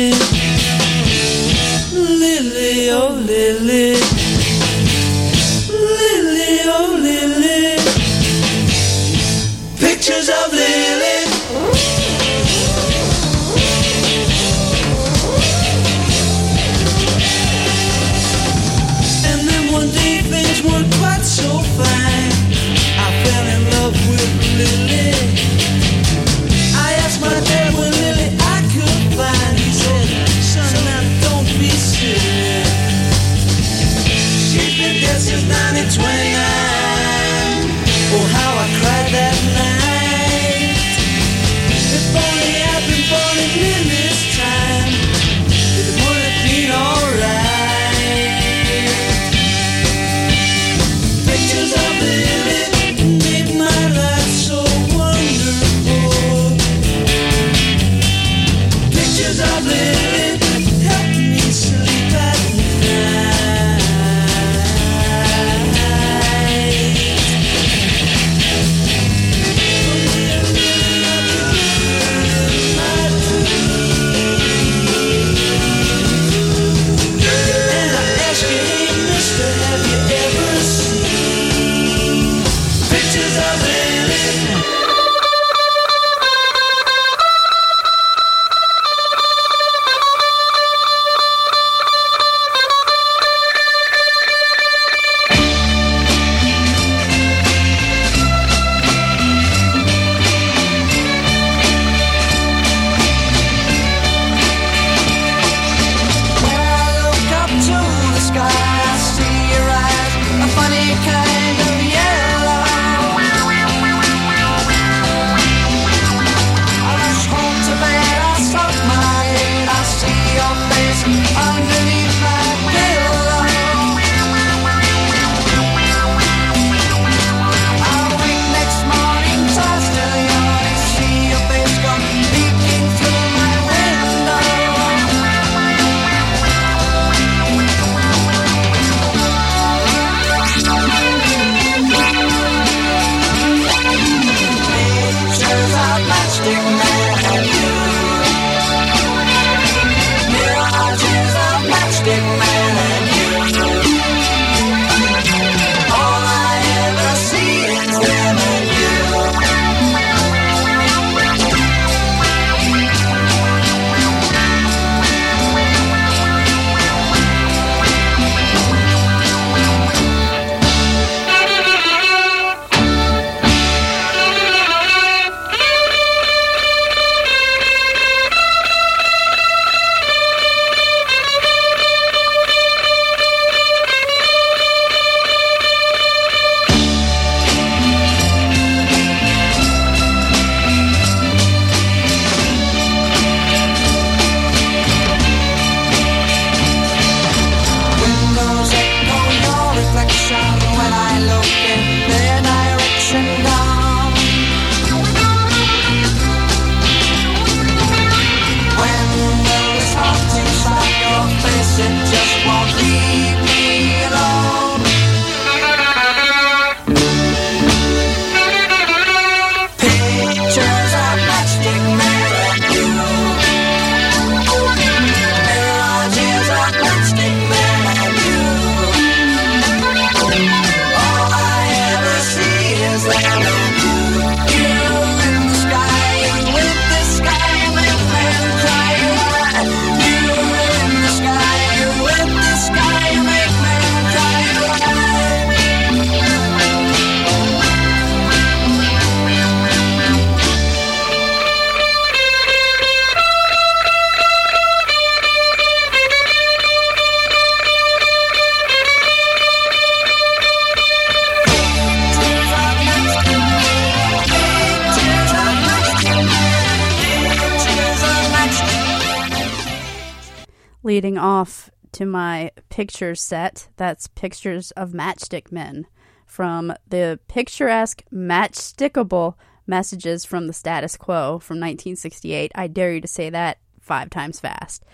[272.77, 275.87] pictures set that's pictures of matchstick men
[276.27, 279.33] from the picturesque matchstickable
[279.67, 282.53] messages from the status quo from 1968.
[282.55, 284.85] I dare you to say that five times fast.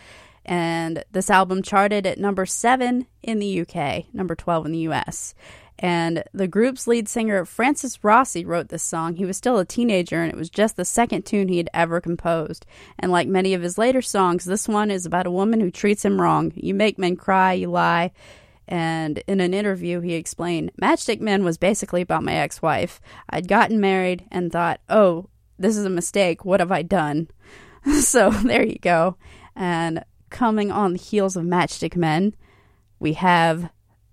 [0.45, 5.35] And this album charted at number seven in the UK, number 12 in the US.
[5.83, 9.17] And the group's lead singer, Francis Rossi, wrote this song.
[9.17, 12.01] He was still a teenager, and it was just the second tune he had ever
[12.01, 12.65] composed.
[13.01, 16.05] And like many of his later songs, this one is about a woman who treats
[16.05, 16.53] him wrong.
[16.55, 18.13] You make men cry, you lie.
[18.69, 23.01] And in an interview, he explained Matchstick Men was basically about my ex wife.
[23.29, 25.29] I'd gotten married and thought, oh,
[25.59, 26.45] this is a mistake.
[26.45, 27.27] What have I done?
[28.01, 29.17] so there you go.
[29.57, 32.37] And coming on the heels of Matchstick Men,
[33.01, 33.69] we have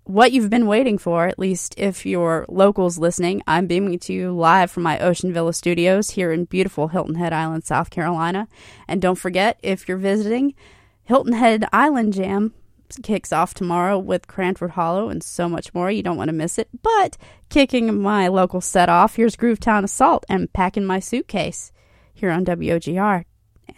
[0.09, 3.43] what you've been waiting for, at least if you're locals listening.
[3.45, 7.31] I'm beaming to you live from my Ocean Villa studios here in beautiful Hilton Head
[7.31, 8.47] Island, South Carolina.
[8.87, 10.55] And don't forget, if you're visiting,
[11.03, 12.55] Hilton Head Island Jam
[13.03, 15.91] kicks off tomorrow with Cranford Hollow and so much more.
[15.91, 16.69] You don't want to miss it.
[16.81, 17.15] But
[17.49, 21.71] kicking my local set off, here's Groovetown Assault and Packing My Suitcase
[22.15, 23.25] here on WOGR.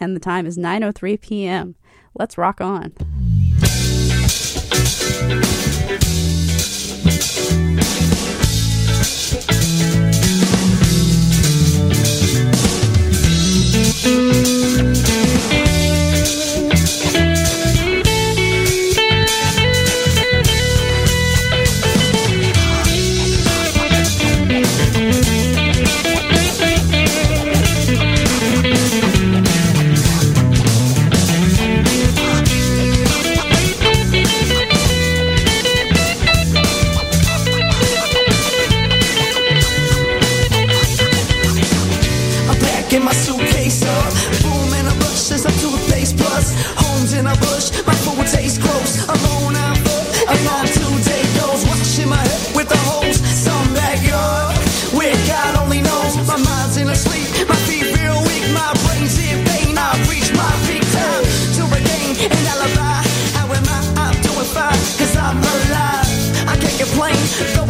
[0.00, 1.76] And the time is 9.03 p.m.
[2.14, 2.94] Let's rock on.
[14.04, 14.61] I'm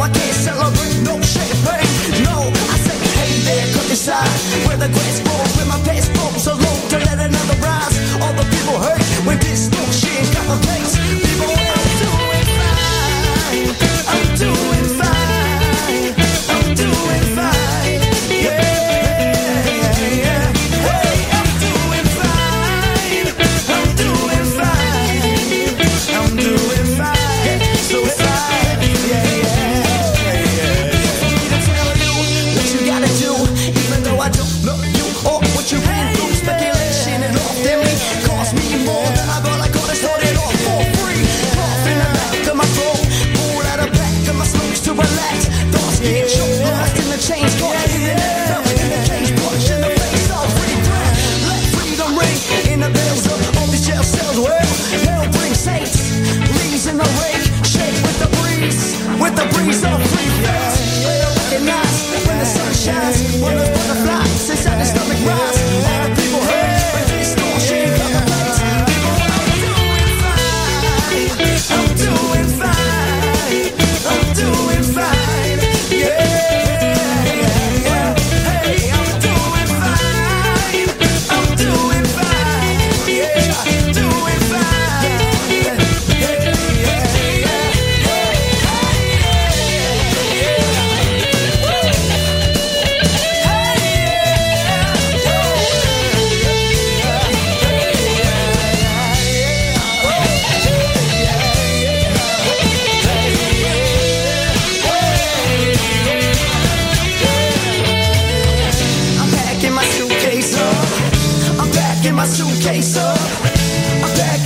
[0.03, 2.23] I can't celebrate no champagne.
[2.27, 4.27] No, I say, hey there, countryside,
[4.67, 5.42] where the grass grows,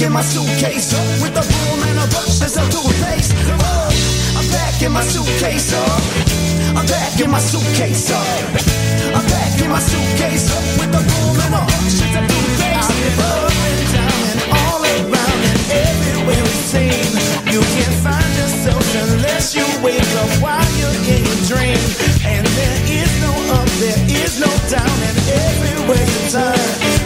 [0.08, 3.36] I'm my suitcase up with a broom and a brush as a toothpaste.
[3.60, 3.92] Oh,
[4.40, 6.00] I'm packing my suitcase up.
[6.80, 8.24] I'm packing my suitcase up.
[9.12, 12.88] I'm packing my suitcase up with a broom and a brush as a toothpaste.
[12.88, 17.20] I've up and down and all around and everywhere it seems.
[17.52, 21.84] You can't find yourself unless you wake up while you're in your dream.
[22.24, 25.20] And there is no up, there is no down, and
[25.52, 26.97] everywhere you turn,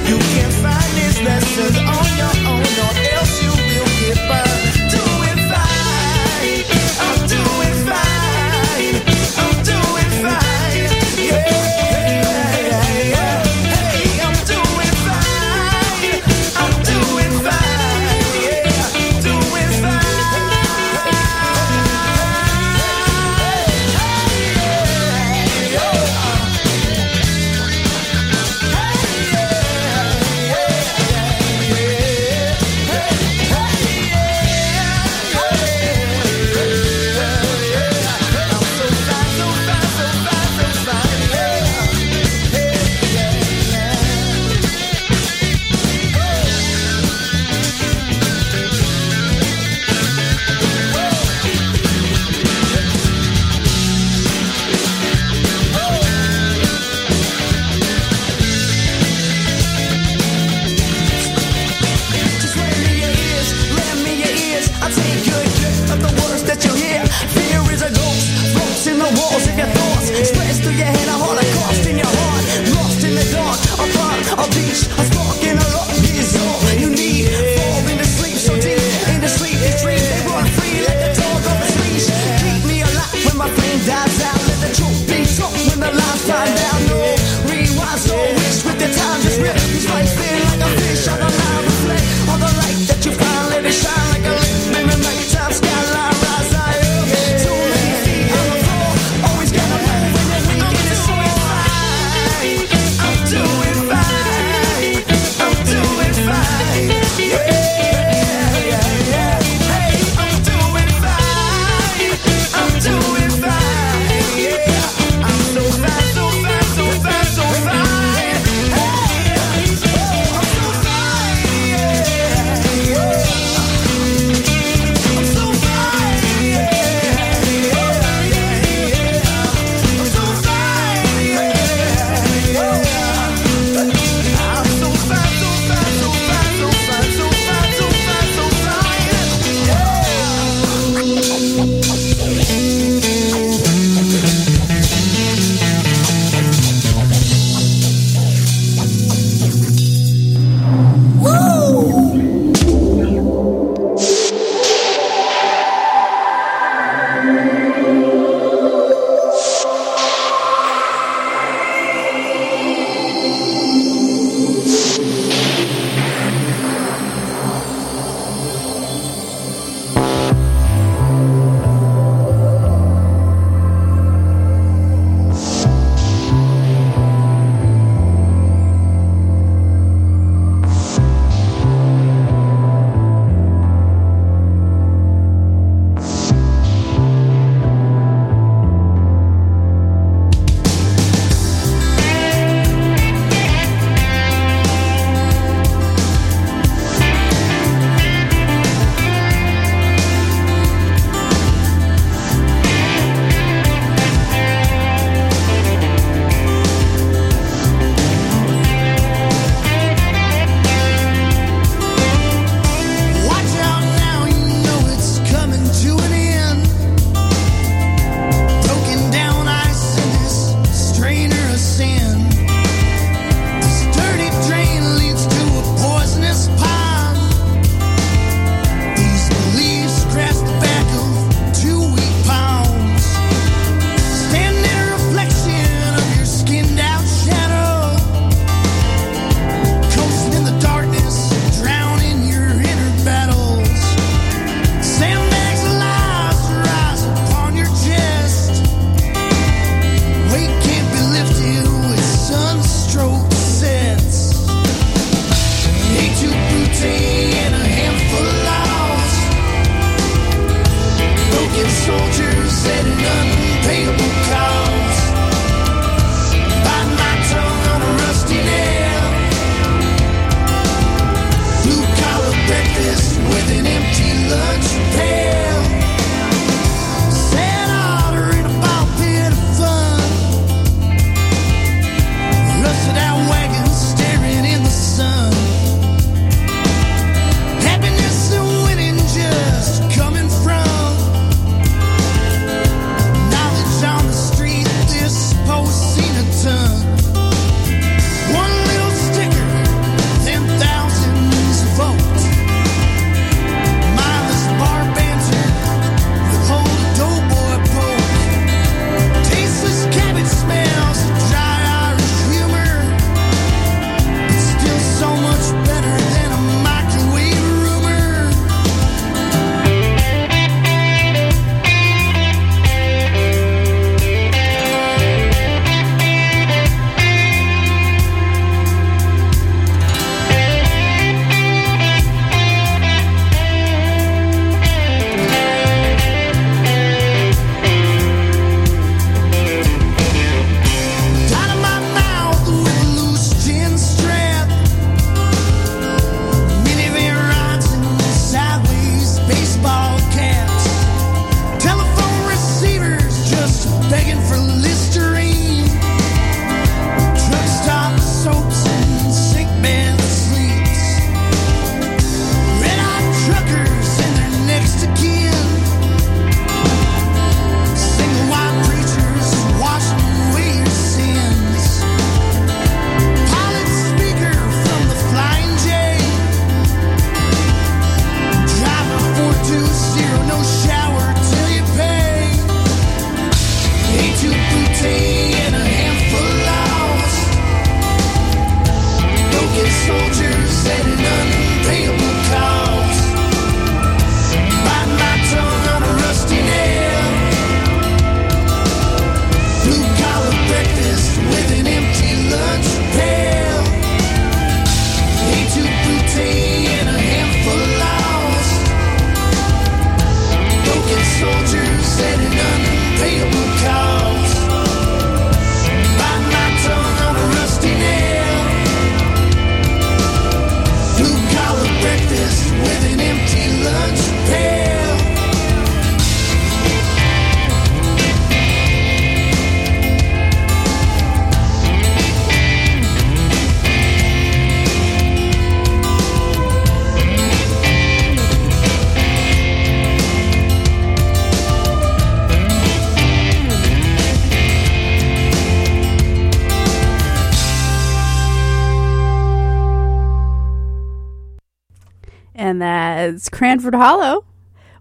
[453.01, 454.25] That's Cranford Hollow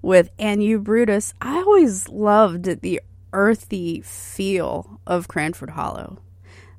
[0.03, 1.33] with And You Brutus.
[1.41, 3.01] I always loved the
[3.33, 6.19] earthy feel of Cranford Hollow.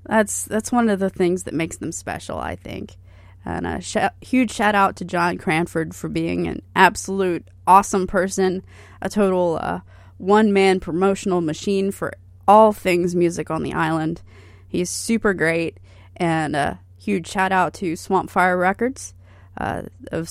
[0.06, 2.96] That's that's one of the things that makes them special, I think.
[3.44, 8.64] And a sh- huge shout out to John Cranford for being an absolute awesome person,
[9.02, 9.80] a total uh,
[10.20, 12.14] one man promotional machine for
[12.48, 14.22] all things music on the island.
[14.68, 15.80] He's super great,
[16.16, 19.16] and a huge shout out to Swampfire Records,
[19.58, 20.30] uh, of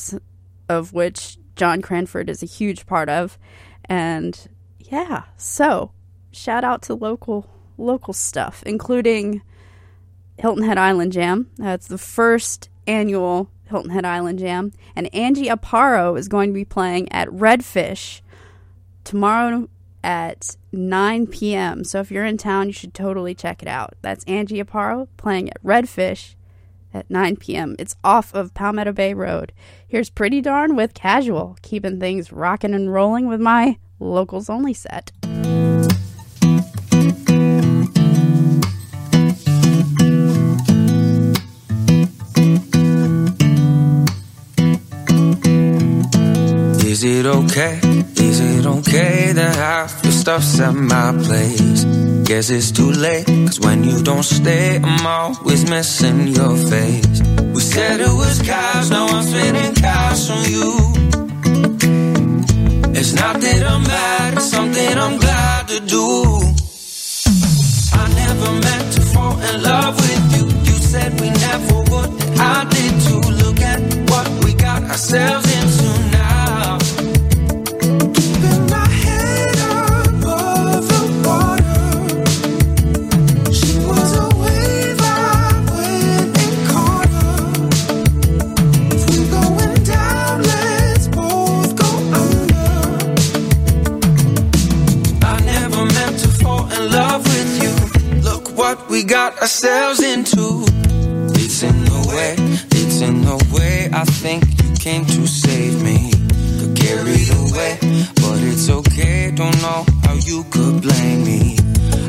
[0.70, 3.36] of which John Cranford is a huge part of.
[3.86, 4.48] And
[4.78, 5.90] yeah, so
[6.30, 9.42] shout out to local local stuff, including
[10.38, 11.50] Hilton Head Island Jam.
[11.58, 14.72] That's the first annual Hilton Head Island Jam.
[14.94, 18.20] And Angie Aparo is going to be playing at Redfish
[19.02, 19.68] tomorrow
[20.04, 21.82] at 9 p.m.
[21.82, 23.94] So if you're in town, you should totally check it out.
[24.02, 26.36] That's Angie Aparo playing at Redfish
[26.92, 27.76] at 9 p.m.
[27.78, 29.52] It's off of Palmetto Bay Road.
[29.86, 35.12] Here's Pretty Darn with Casual, keeping things rocking and rolling with my locals only set.
[46.82, 47.89] Is it okay?
[48.20, 51.84] Is it okay that half your stuff's at my place?
[52.28, 57.20] Guess it's too late, cause when you don't stay, I'm always missing your face.
[57.54, 60.70] We said it was cash, now I'm spending cash on you.
[62.92, 66.06] It's not that I'm mad, it's something I'm glad to do.
[68.00, 70.44] I never meant to fall in love with you.
[70.68, 73.22] You said we never would, I did too.
[73.42, 76.09] Look at what we got ourselves into
[98.90, 100.64] we got ourselves into.
[101.38, 102.34] It's in the way,
[102.72, 103.88] it's in the way.
[103.92, 106.10] I think you came to save me.
[106.58, 107.78] Got carried away,
[108.16, 109.30] but it's okay.
[109.30, 111.56] Don't know how you could blame me.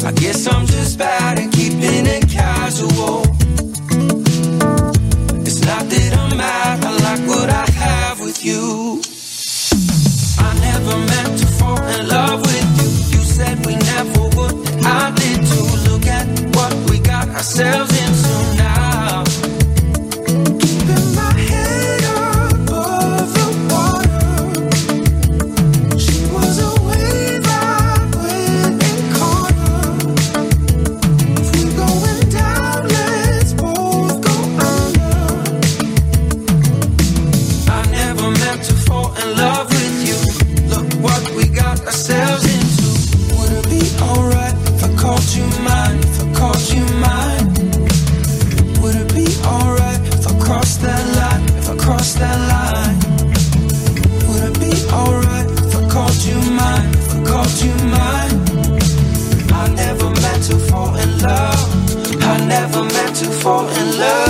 [0.03, 3.21] I guess I'm just bad at keeping it casual.
[5.45, 9.00] It's not that I'm mad, I like what I have with you.
[17.41, 18.00] Ourselves
[63.41, 64.27] fall in love.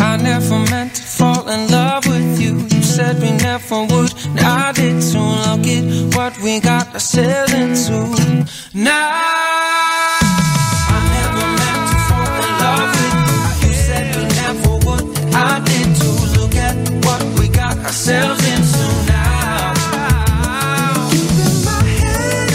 [0.00, 2.54] I never meant to fall in love with you.
[2.56, 5.34] You said we never would, and I did too.
[5.46, 8.46] Look at what we got ourselves into.
[8.74, 9.73] Now.
[17.94, 19.72] Ourselves into now.
[21.12, 22.50] Keeping my head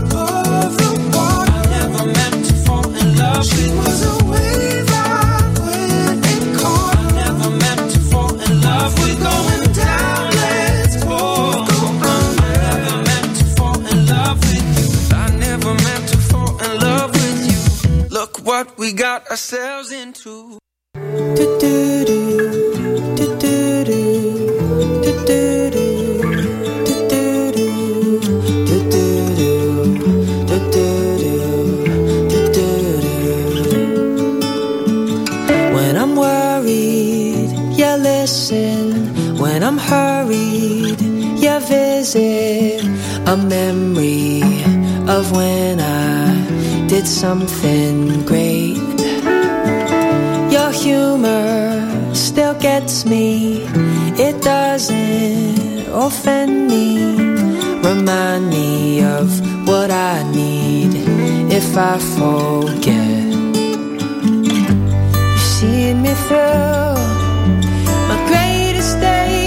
[0.00, 1.52] above the water.
[1.52, 3.68] I never meant to fall in love with you.
[3.68, 6.96] She was a wave I went and caught.
[6.96, 9.24] I never meant to fall in love with you.
[9.28, 11.78] Going down, let's both go
[12.16, 12.48] under.
[12.48, 14.88] I never meant to fall in love with you.
[15.16, 17.58] I never meant to fall in love with you.
[18.08, 20.58] Look what we got ourselves into.
[42.14, 42.84] You visit.
[43.26, 44.42] A memory
[45.08, 48.76] of when I did something great.
[50.50, 53.62] Your humor still gets me.
[54.18, 56.98] It doesn't offend me.
[57.82, 59.28] Remind me of
[59.66, 60.92] what I need
[61.52, 63.28] if I forget.
[64.48, 66.96] You've seen me through
[68.10, 69.37] my greatest days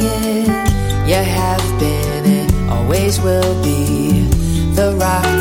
[0.00, 0.48] yang.
[0.48, 4.22] and You have been and always will be
[4.74, 5.31] the rock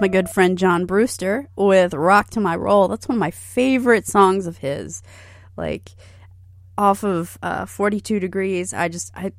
[0.00, 2.88] my good friend John Brewster with Rock to My Roll.
[2.88, 5.02] That's one of my favorite songs of his.
[5.56, 5.90] Like
[6.78, 9.32] off of uh, 42 Degrees, I just I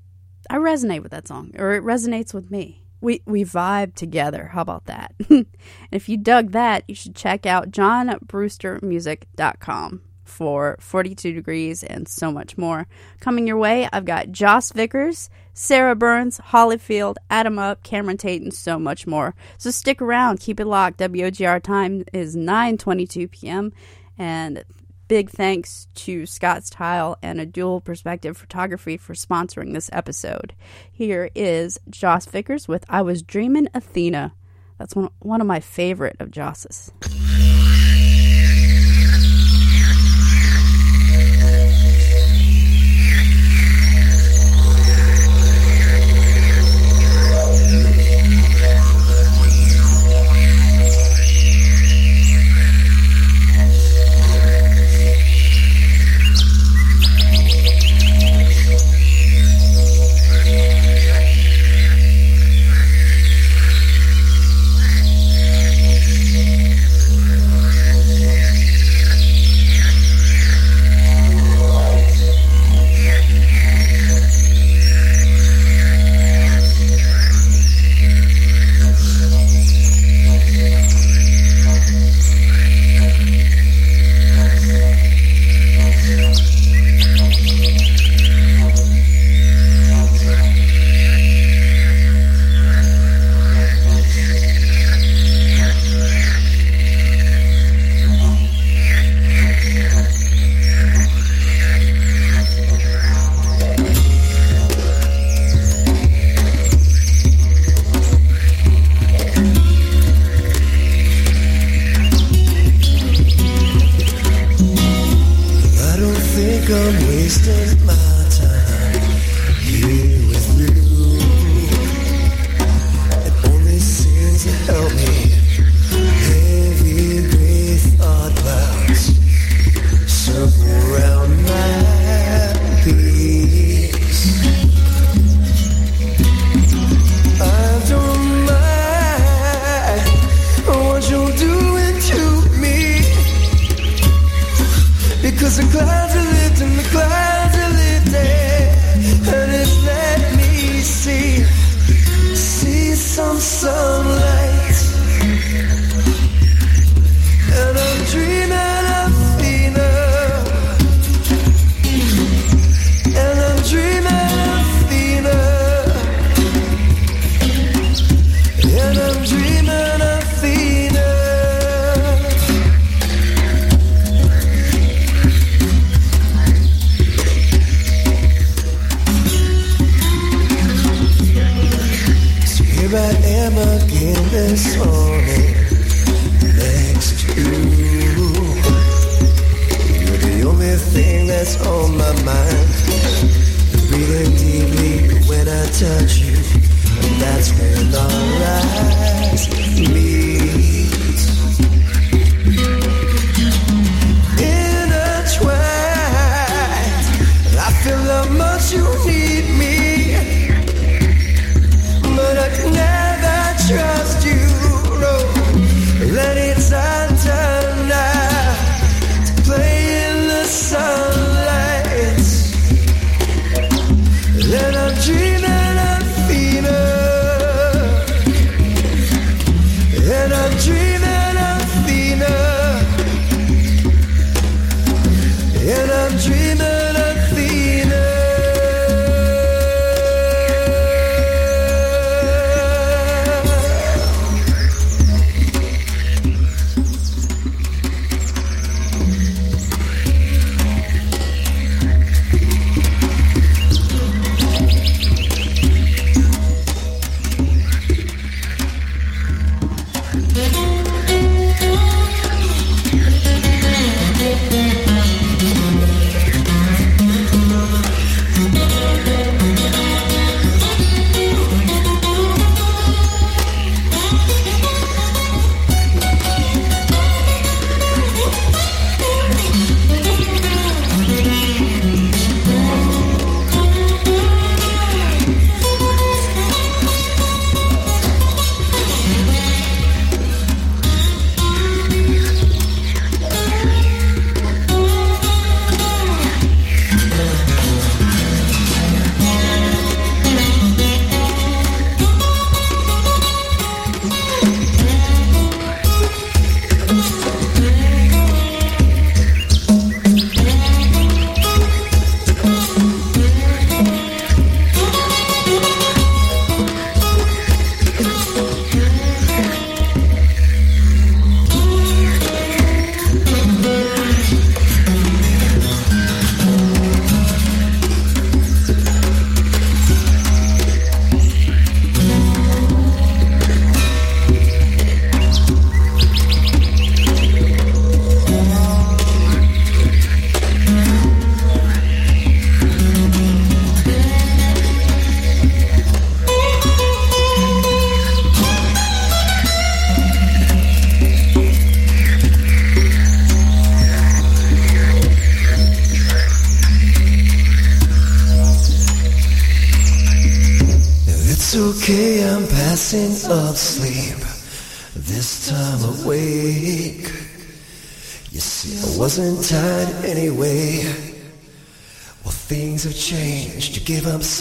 [0.49, 2.83] I resonate with that song or it resonates with me.
[3.01, 4.51] We we vibe together.
[4.53, 5.14] How about that?
[5.91, 12.57] if you dug that, you should check out johnbrewstermusic.com for 42 Degrees and so much
[12.57, 12.88] more.
[13.19, 18.53] Coming your way, I've got Joss Vickers, Sarah Burns, Hollyfield, Adam Up, Cameron Tate, and
[18.53, 19.35] so much more.
[19.57, 20.99] So stick around, keep it locked.
[20.99, 23.73] WOGR time is 9:22 p.m.
[24.17, 24.63] and
[25.07, 30.53] big thanks to Scott's Tile and a Dual Perspective Photography for sponsoring this episode.
[30.89, 34.33] Here is Joss Vickers with "I Was Dreamin' Athena."
[34.77, 36.91] That's one one of my favorite of Joss's.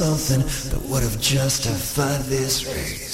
[0.00, 3.09] something that would have justified this race.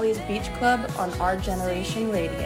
[0.00, 2.39] Beach Club on Our Generation Radio.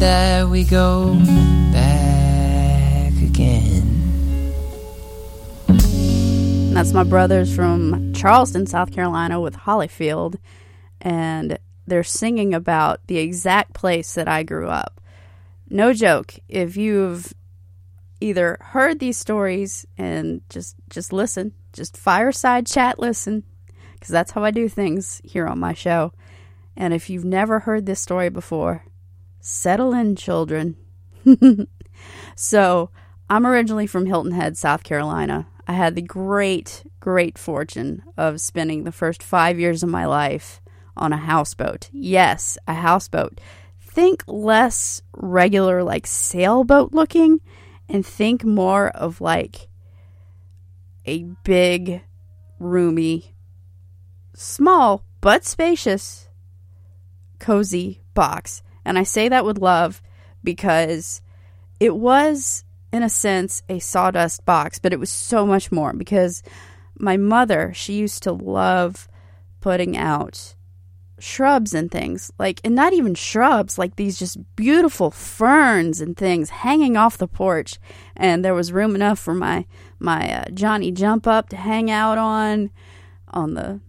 [0.00, 1.14] That we go
[1.72, 4.52] back again?
[6.72, 10.36] That's my brothers from Charleston, South Carolina, with Hollyfield,
[11.02, 15.02] and they're singing about the exact place that I grew up.
[15.68, 16.34] No joke.
[16.48, 17.34] If you've
[18.20, 23.44] either heard these stories and just just listen, just fireside chat listen,
[23.94, 26.14] because that's how I do things here on my show.
[26.74, 28.84] And if you've never heard this story before,
[29.40, 30.76] settle in, children.
[32.36, 32.90] so,
[33.28, 35.46] I'm originally from Hilton Head, South Carolina.
[35.66, 40.60] I had the great, great fortune of spending the first five years of my life
[40.96, 41.88] on a houseboat.
[41.92, 43.40] Yes, a houseboat.
[43.80, 47.40] Think less regular, like sailboat looking,
[47.88, 49.68] and think more of like
[51.06, 52.02] a big,
[52.58, 53.34] roomy,
[54.34, 56.28] small, but spacious,
[57.38, 58.62] cozy box.
[58.84, 60.02] And I say that with love
[60.42, 61.20] because
[61.78, 66.42] it was, in a sense, a sawdust box, but it was so much more because
[66.98, 69.08] my mother, she used to love
[69.60, 70.54] putting out
[71.18, 76.48] shrubs and things like and not even shrubs like these just beautiful ferns and things
[76.50, 77.78] hanging off the porch.
[78.16, 79.66] And there was room enough for my
[79.98, 82.70] my uh, Johnny jump up to hang out on
[83.28, 83.80] on the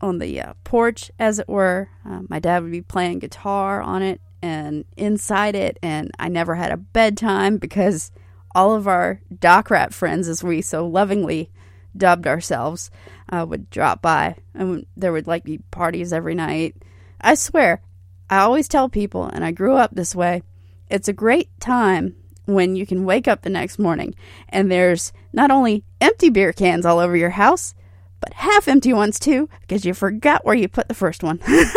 [0.00, 1.88] on the uh, porch as it were.
[2.04, 6.54] Uh, my dad would be playing guitar on it and inside it and I never
[6.54, 8.12] had a bedtime because
[8.54, 11.50] all of our dock rat friends as we so lovingly
[11.96, 12.90] dubbed ourselves
[13.30, 16.76] uh, would drop by and there would like be parties every night.
[17.20, 17.82] I swear
[18.30, 20.42] i always tell people and i grew up this way
[20.90, 22.14] it's a great time
[22.46, 24.14] when you can wake up the next morning
[24.48, 27.74] and there's not only empty beer cans all over your house
[28.20, 31.40] but half empty ones too because you forgot where you put the first one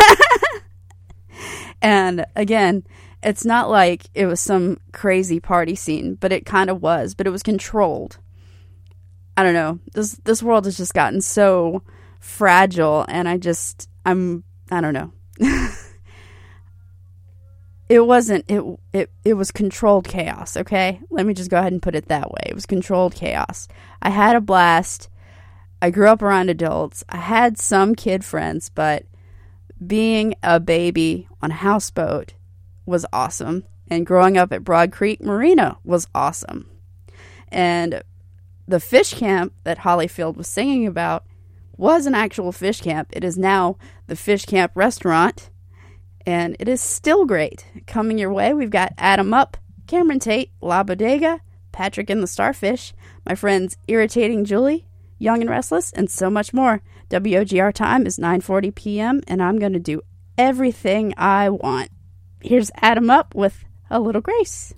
[1.82, 2.84] and again
[3.22, 7.26] it's not like it was some crazy party scene but it kind of was but
[7.26, 8.18] it was controlled
[9.36, 9.78] I don't know.
[9.94, 11.82] This this world has just gotten so
[12.20, 15.12] fragile and I just I'm I don't know.
[17.88, 18.62] it wasn't it
[18.92, 21.00] it it was controlled chaos, okay?
[21.10, 22.42] Let me just go ahead and put it that way.
[22.46, 23.68] It was controlled chaos.
[24.02, 25.08] I had a blast.
[25.82, 27.02] I grew up around adults.
[27.08, 29.04] I had some kid friends, but
[29.84, 32.34] being a baby on a houseboat
[32.86, 33.64] was awesome.
[33.88, 36.70] And growing up at Broad Creek Marina was awesome.
[37.48, 38.00] And
[38.68, 41.24] the fish camp that Hollyfield was singing about
[41.76, 43.08] was an actual fish camp.
[43.12, 45.50] It is now the Fish Camp restaurant,
[46.24, 47.66] and it is still great.
[47.88, 49.56] Coming your way, we've got Adam Up,
[49.88, 51.40] Cameron Tate, La Bodega,
[51.72, 52.94] Patrick and the Starfish,
[53.26, 54.86] my friends Irritating Julie,
[55.22, 56.82] Young and Restless, and so much more.
[57.10, 59.20] WOGR time is 9:40 p.m.
[59.28, 60.02] and I'm going to do
[60.36, 61.90] everything I want.
[62.40, 64.74] Here's Adam Up with a little grace.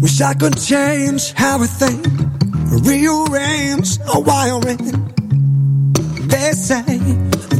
[0.00, 2.06] Wish I could change how I think,
[2.86, 5.15] rearrange a wiring.
[6.28, 6.82] They say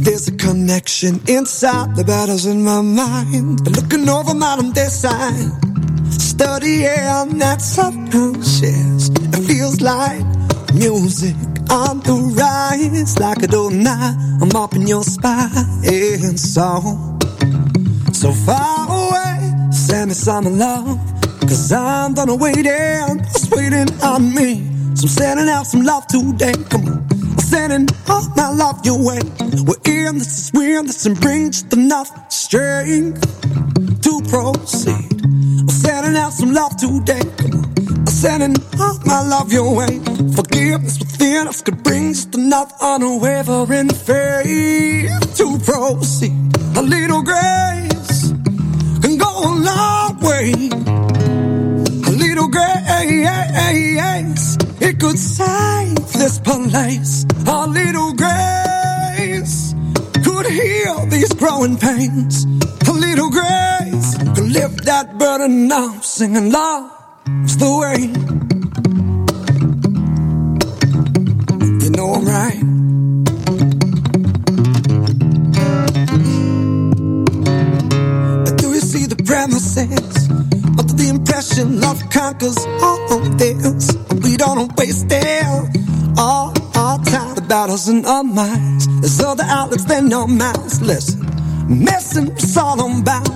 [0.03, 3.65] there's a connection inside the battles in my mind.
[3.75, 5.51] Looking over modern design,
[6.11, 10.25] studying that subconscious, it feels like
[10.73, 11.35] music
[11.71, 13.17] on the rise.
[13.19, 16.37] Like a now, I'm up in your spine.
[16.37, 17.17] So,
[18.11, 20.99] so far away, send me some love.
[21.41, 24.67] Cause I'm done waiting, it's waiting on me.
[24.95, 26.53] So I'm sending out some love today.
[26.69, 27.26] Come on.
[27.49, 29.21] Sending all my love your way.
[29.65, 33.21] We're in this is weird, this and bring just enough strength
[34.01, 35.23] to proceed.
[35.23, 37.21] I'm sending out some love today.
[37.39, 39.99] I'm sending all my love your way.
[40.35, 46.35] Forgiveness within us could bring just enough unwavering faith to proceed.
[46.75, 48.33] A little grace
[49.01, 50.51] can go a long way.
[52.07, 52.67] A little grace,
[54.79, 57.25] it could save this place.
[57.47, 59.73] A little grace
[60.23, 62.45] could heal these growing pains.
[62.87, 66.91] A little grace could lift that burden now, singing love
[67.43, 67.99] is the way.
[71.83, 72.63] You know I'm right.
[78.57, 80.16] Do you see the premises?
[81.37, 83.95] Impression love conquers all of this.
[84.23, 85.45] We don't waste it
[86.17, 87.35] all our time.
[87.35, 88.87] The battles in our minds.
[89.01, 90.81] There's other outlets than your mouths.
[90.81, 91.21] Listen,
[91.69, 93.29] messing with all I'm about.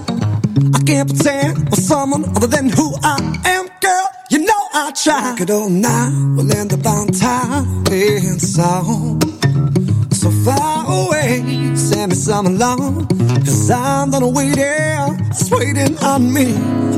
[0.73, 4.07] I can't pretend I'm someone other than who I am, girl.
[4.31, 5.35] You know I try.
[5.37, 7.67] Take it all now, we'll end up on top.
[7.91, 9.19] And so,
[10.21, 11.41] so far away,
[11.75, 13.07] send me some along.
[13.07, 16.45] Cause I'm done waiting, it's waiting on me.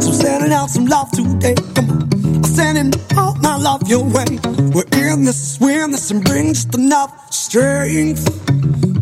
[0.01, 1.55] So I'm sending out some love today.
[1.73, 2.01] Come on.
[2.11, 4.27] I'm sending all my love your way.
[4.75, 8.25] We're in this, we're in this, and bring just enough strength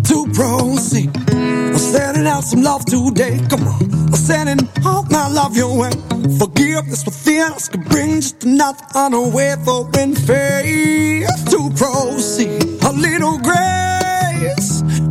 [0.09, 1.09] to proceed.
[1.31, 3.39] I'm sending out some love today.
[3.49, 3.81] Come on.
[3.91, 5.93] I'm sending all my love your way.
[6.37, 12.83] Forgiveness within us can bring just enough unwavering faith to proceed.
[12.83, 13.90] A little grace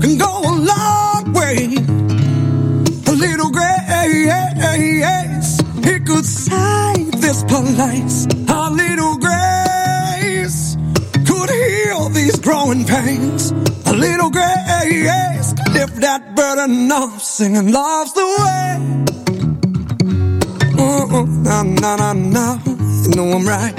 [0.00, 1.76] can go a long way.
[3.06, 8.26] A little grace, it could save this place.
[8.48, 10.76] A little grace
[11.28, 13.52] could heal these growing pains.
[13.86, 18.78] A little grace could lift that burden off, singing love's the way.
[20.78, 22.58] Oh, oh, no, no, no, no,
[23.04, 23.74] you know I'm right.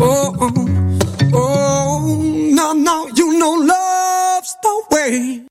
[0.00, 0.68] Oh, oh, oh,
[1.34, 2.22] oh.
[2.54, 4.19] no, no, you know love's
[4.62, 5.49] the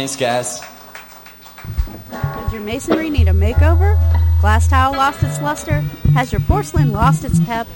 [0.00, 0.64] Thanks, guys.
[2.10, 4.00] Does your masonry need a makeover?
[4.40, 5.80] Glass tile lost its luster?
[6.14, 7.66] Has your porcelain lost its pep?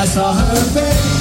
[0.09, 1.18] Saw her face.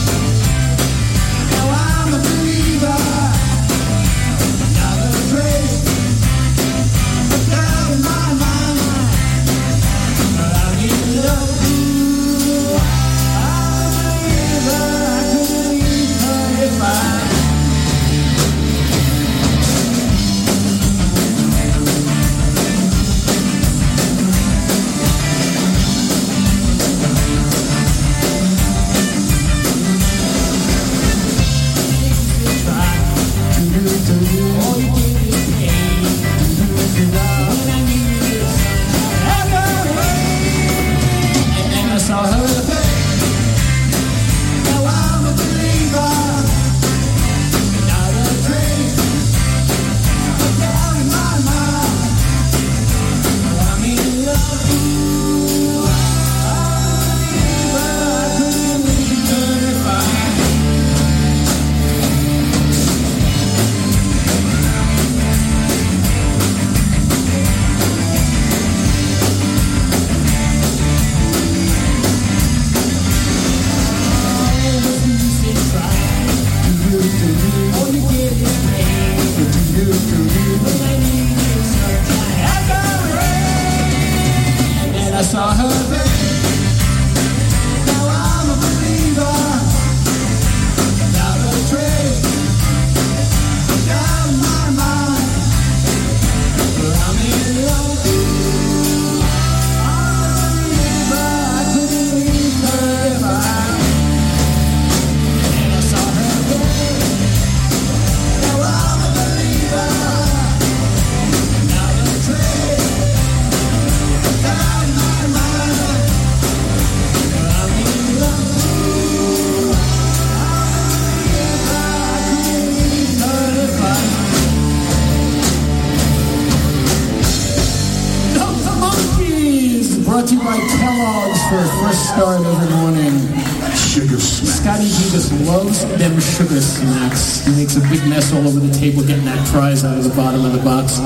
[137.69, 140.43] Makes a big mess all over the table getting that prize out of the bottom
[140.43, 141.01] of the box.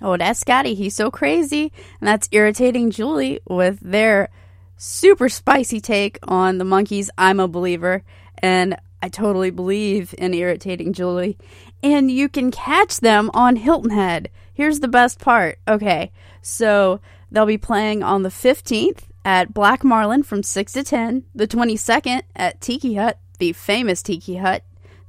[0.00, 0.72] Oh, that's Scotty.
[0.72, 1.72] He's so crazy.
[2.00, 4.30] And that's Irritating Julie with their
[4.78, 7.10] super spicy take on the Monkees.
[7.18, 8.02] I'm a believer.
[8.38, 11.36] And I totally believe in Irritating Julie.
[11.82, 14.30] And you can catch them on Hilton Head.
[14.54, 15.58] Here's the best part.
[15.68, 16.98] Okay, so
[17.30, 22.22] they'll be playing on the 15th at Black Marlin from 6 to 10, the 22nd
[22.34, 24.64] at Tiki Hut, the famous Tiki Hut,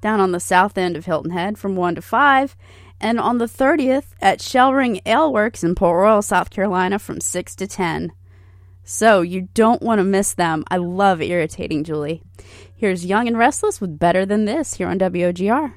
[0.06, 2.56] down on the south end of Hilton Head from 1 to 5,
[3.02, 7.56] and on the 30th at Shellring Ale Works in Port Royal, South Carolina from 6
[7.56, 8.12] to 10.
[8.84, 10.64] So you don't want to miss them.
[10.70, 12.22] I love Irritating Julie.
[12.76, 15.74] Here's Young and Restless with Better Than This here on WOGR.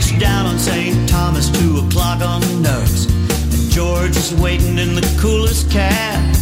[0.00, 1.08] Eric's down on St.
[1.10, 3.04] Thomas, 2 o'clock on the nose.
[3.52, 6.34] And George is waiting in the coolest cab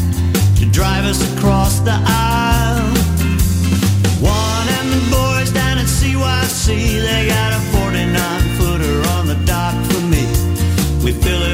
[0.59, 2.95] to drive us across the aisle.
[4.23, 9.75] Juan and the boys down at CYC, they got a 49 footer on the dock
[9.91, 10.23] for me.
[11.03, 11.48] We fill it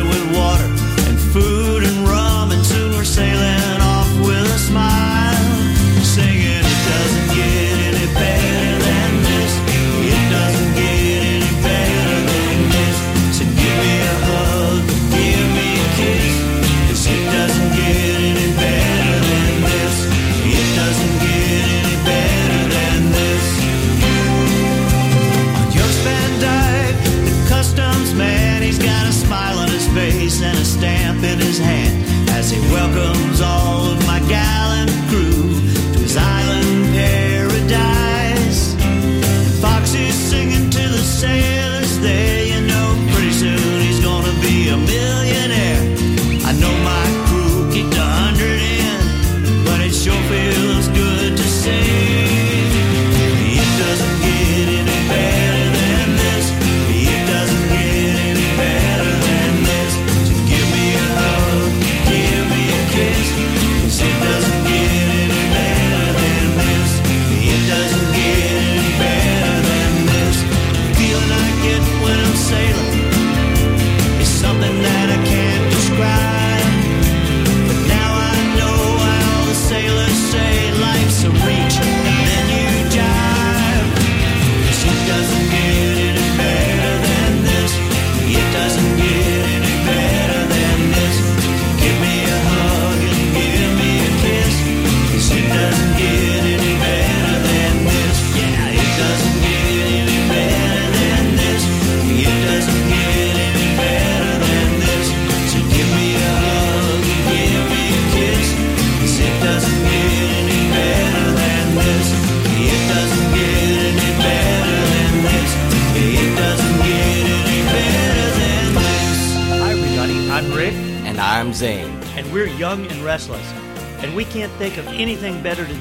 [34.28, 34.53] guy.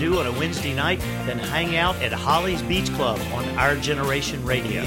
[0.04, 4.44] do on a Wednesday night than hang out at Holly's Beach Club on Our Generation
[4.44, 4.84] Radio.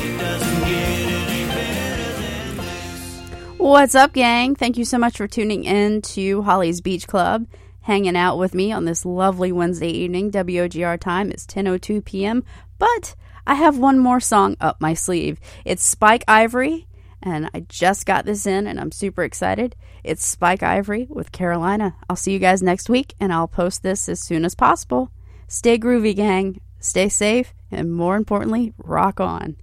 [3.56, 4.54] What's up, gang?
[4.54, 7.46] Thank you so much for tuning in to Holly's Beach Club.
[7.80, 10.30] Hanging out with me on this lovely Wednesday evening.
[10.32, 12.44] WOGR time is 10:02 p.m.
[12.78, 13.14] But
[13.46, 15.40] I have one more song up my sleeve.
[15.64, 16.85] It's Spike Ivory
[17.22, 19.74] and I just got this in and I'm super excited.
[20.04, 21.96] It's Spike Ivory with Carolina.
[22.08, 25.10] I'll see you guys next week and I'll post this as soon as possible.
[25.48, 26.60] Stay groovy, gang.
[26.78, 29.56] Stay safe and more importantly, rock on.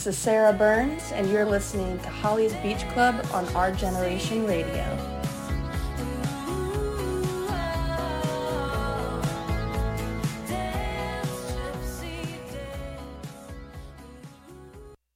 [0.00, 5.09] This is Sarah Burns, and you're listening to Holly's Beach Club on Our Generation Radio.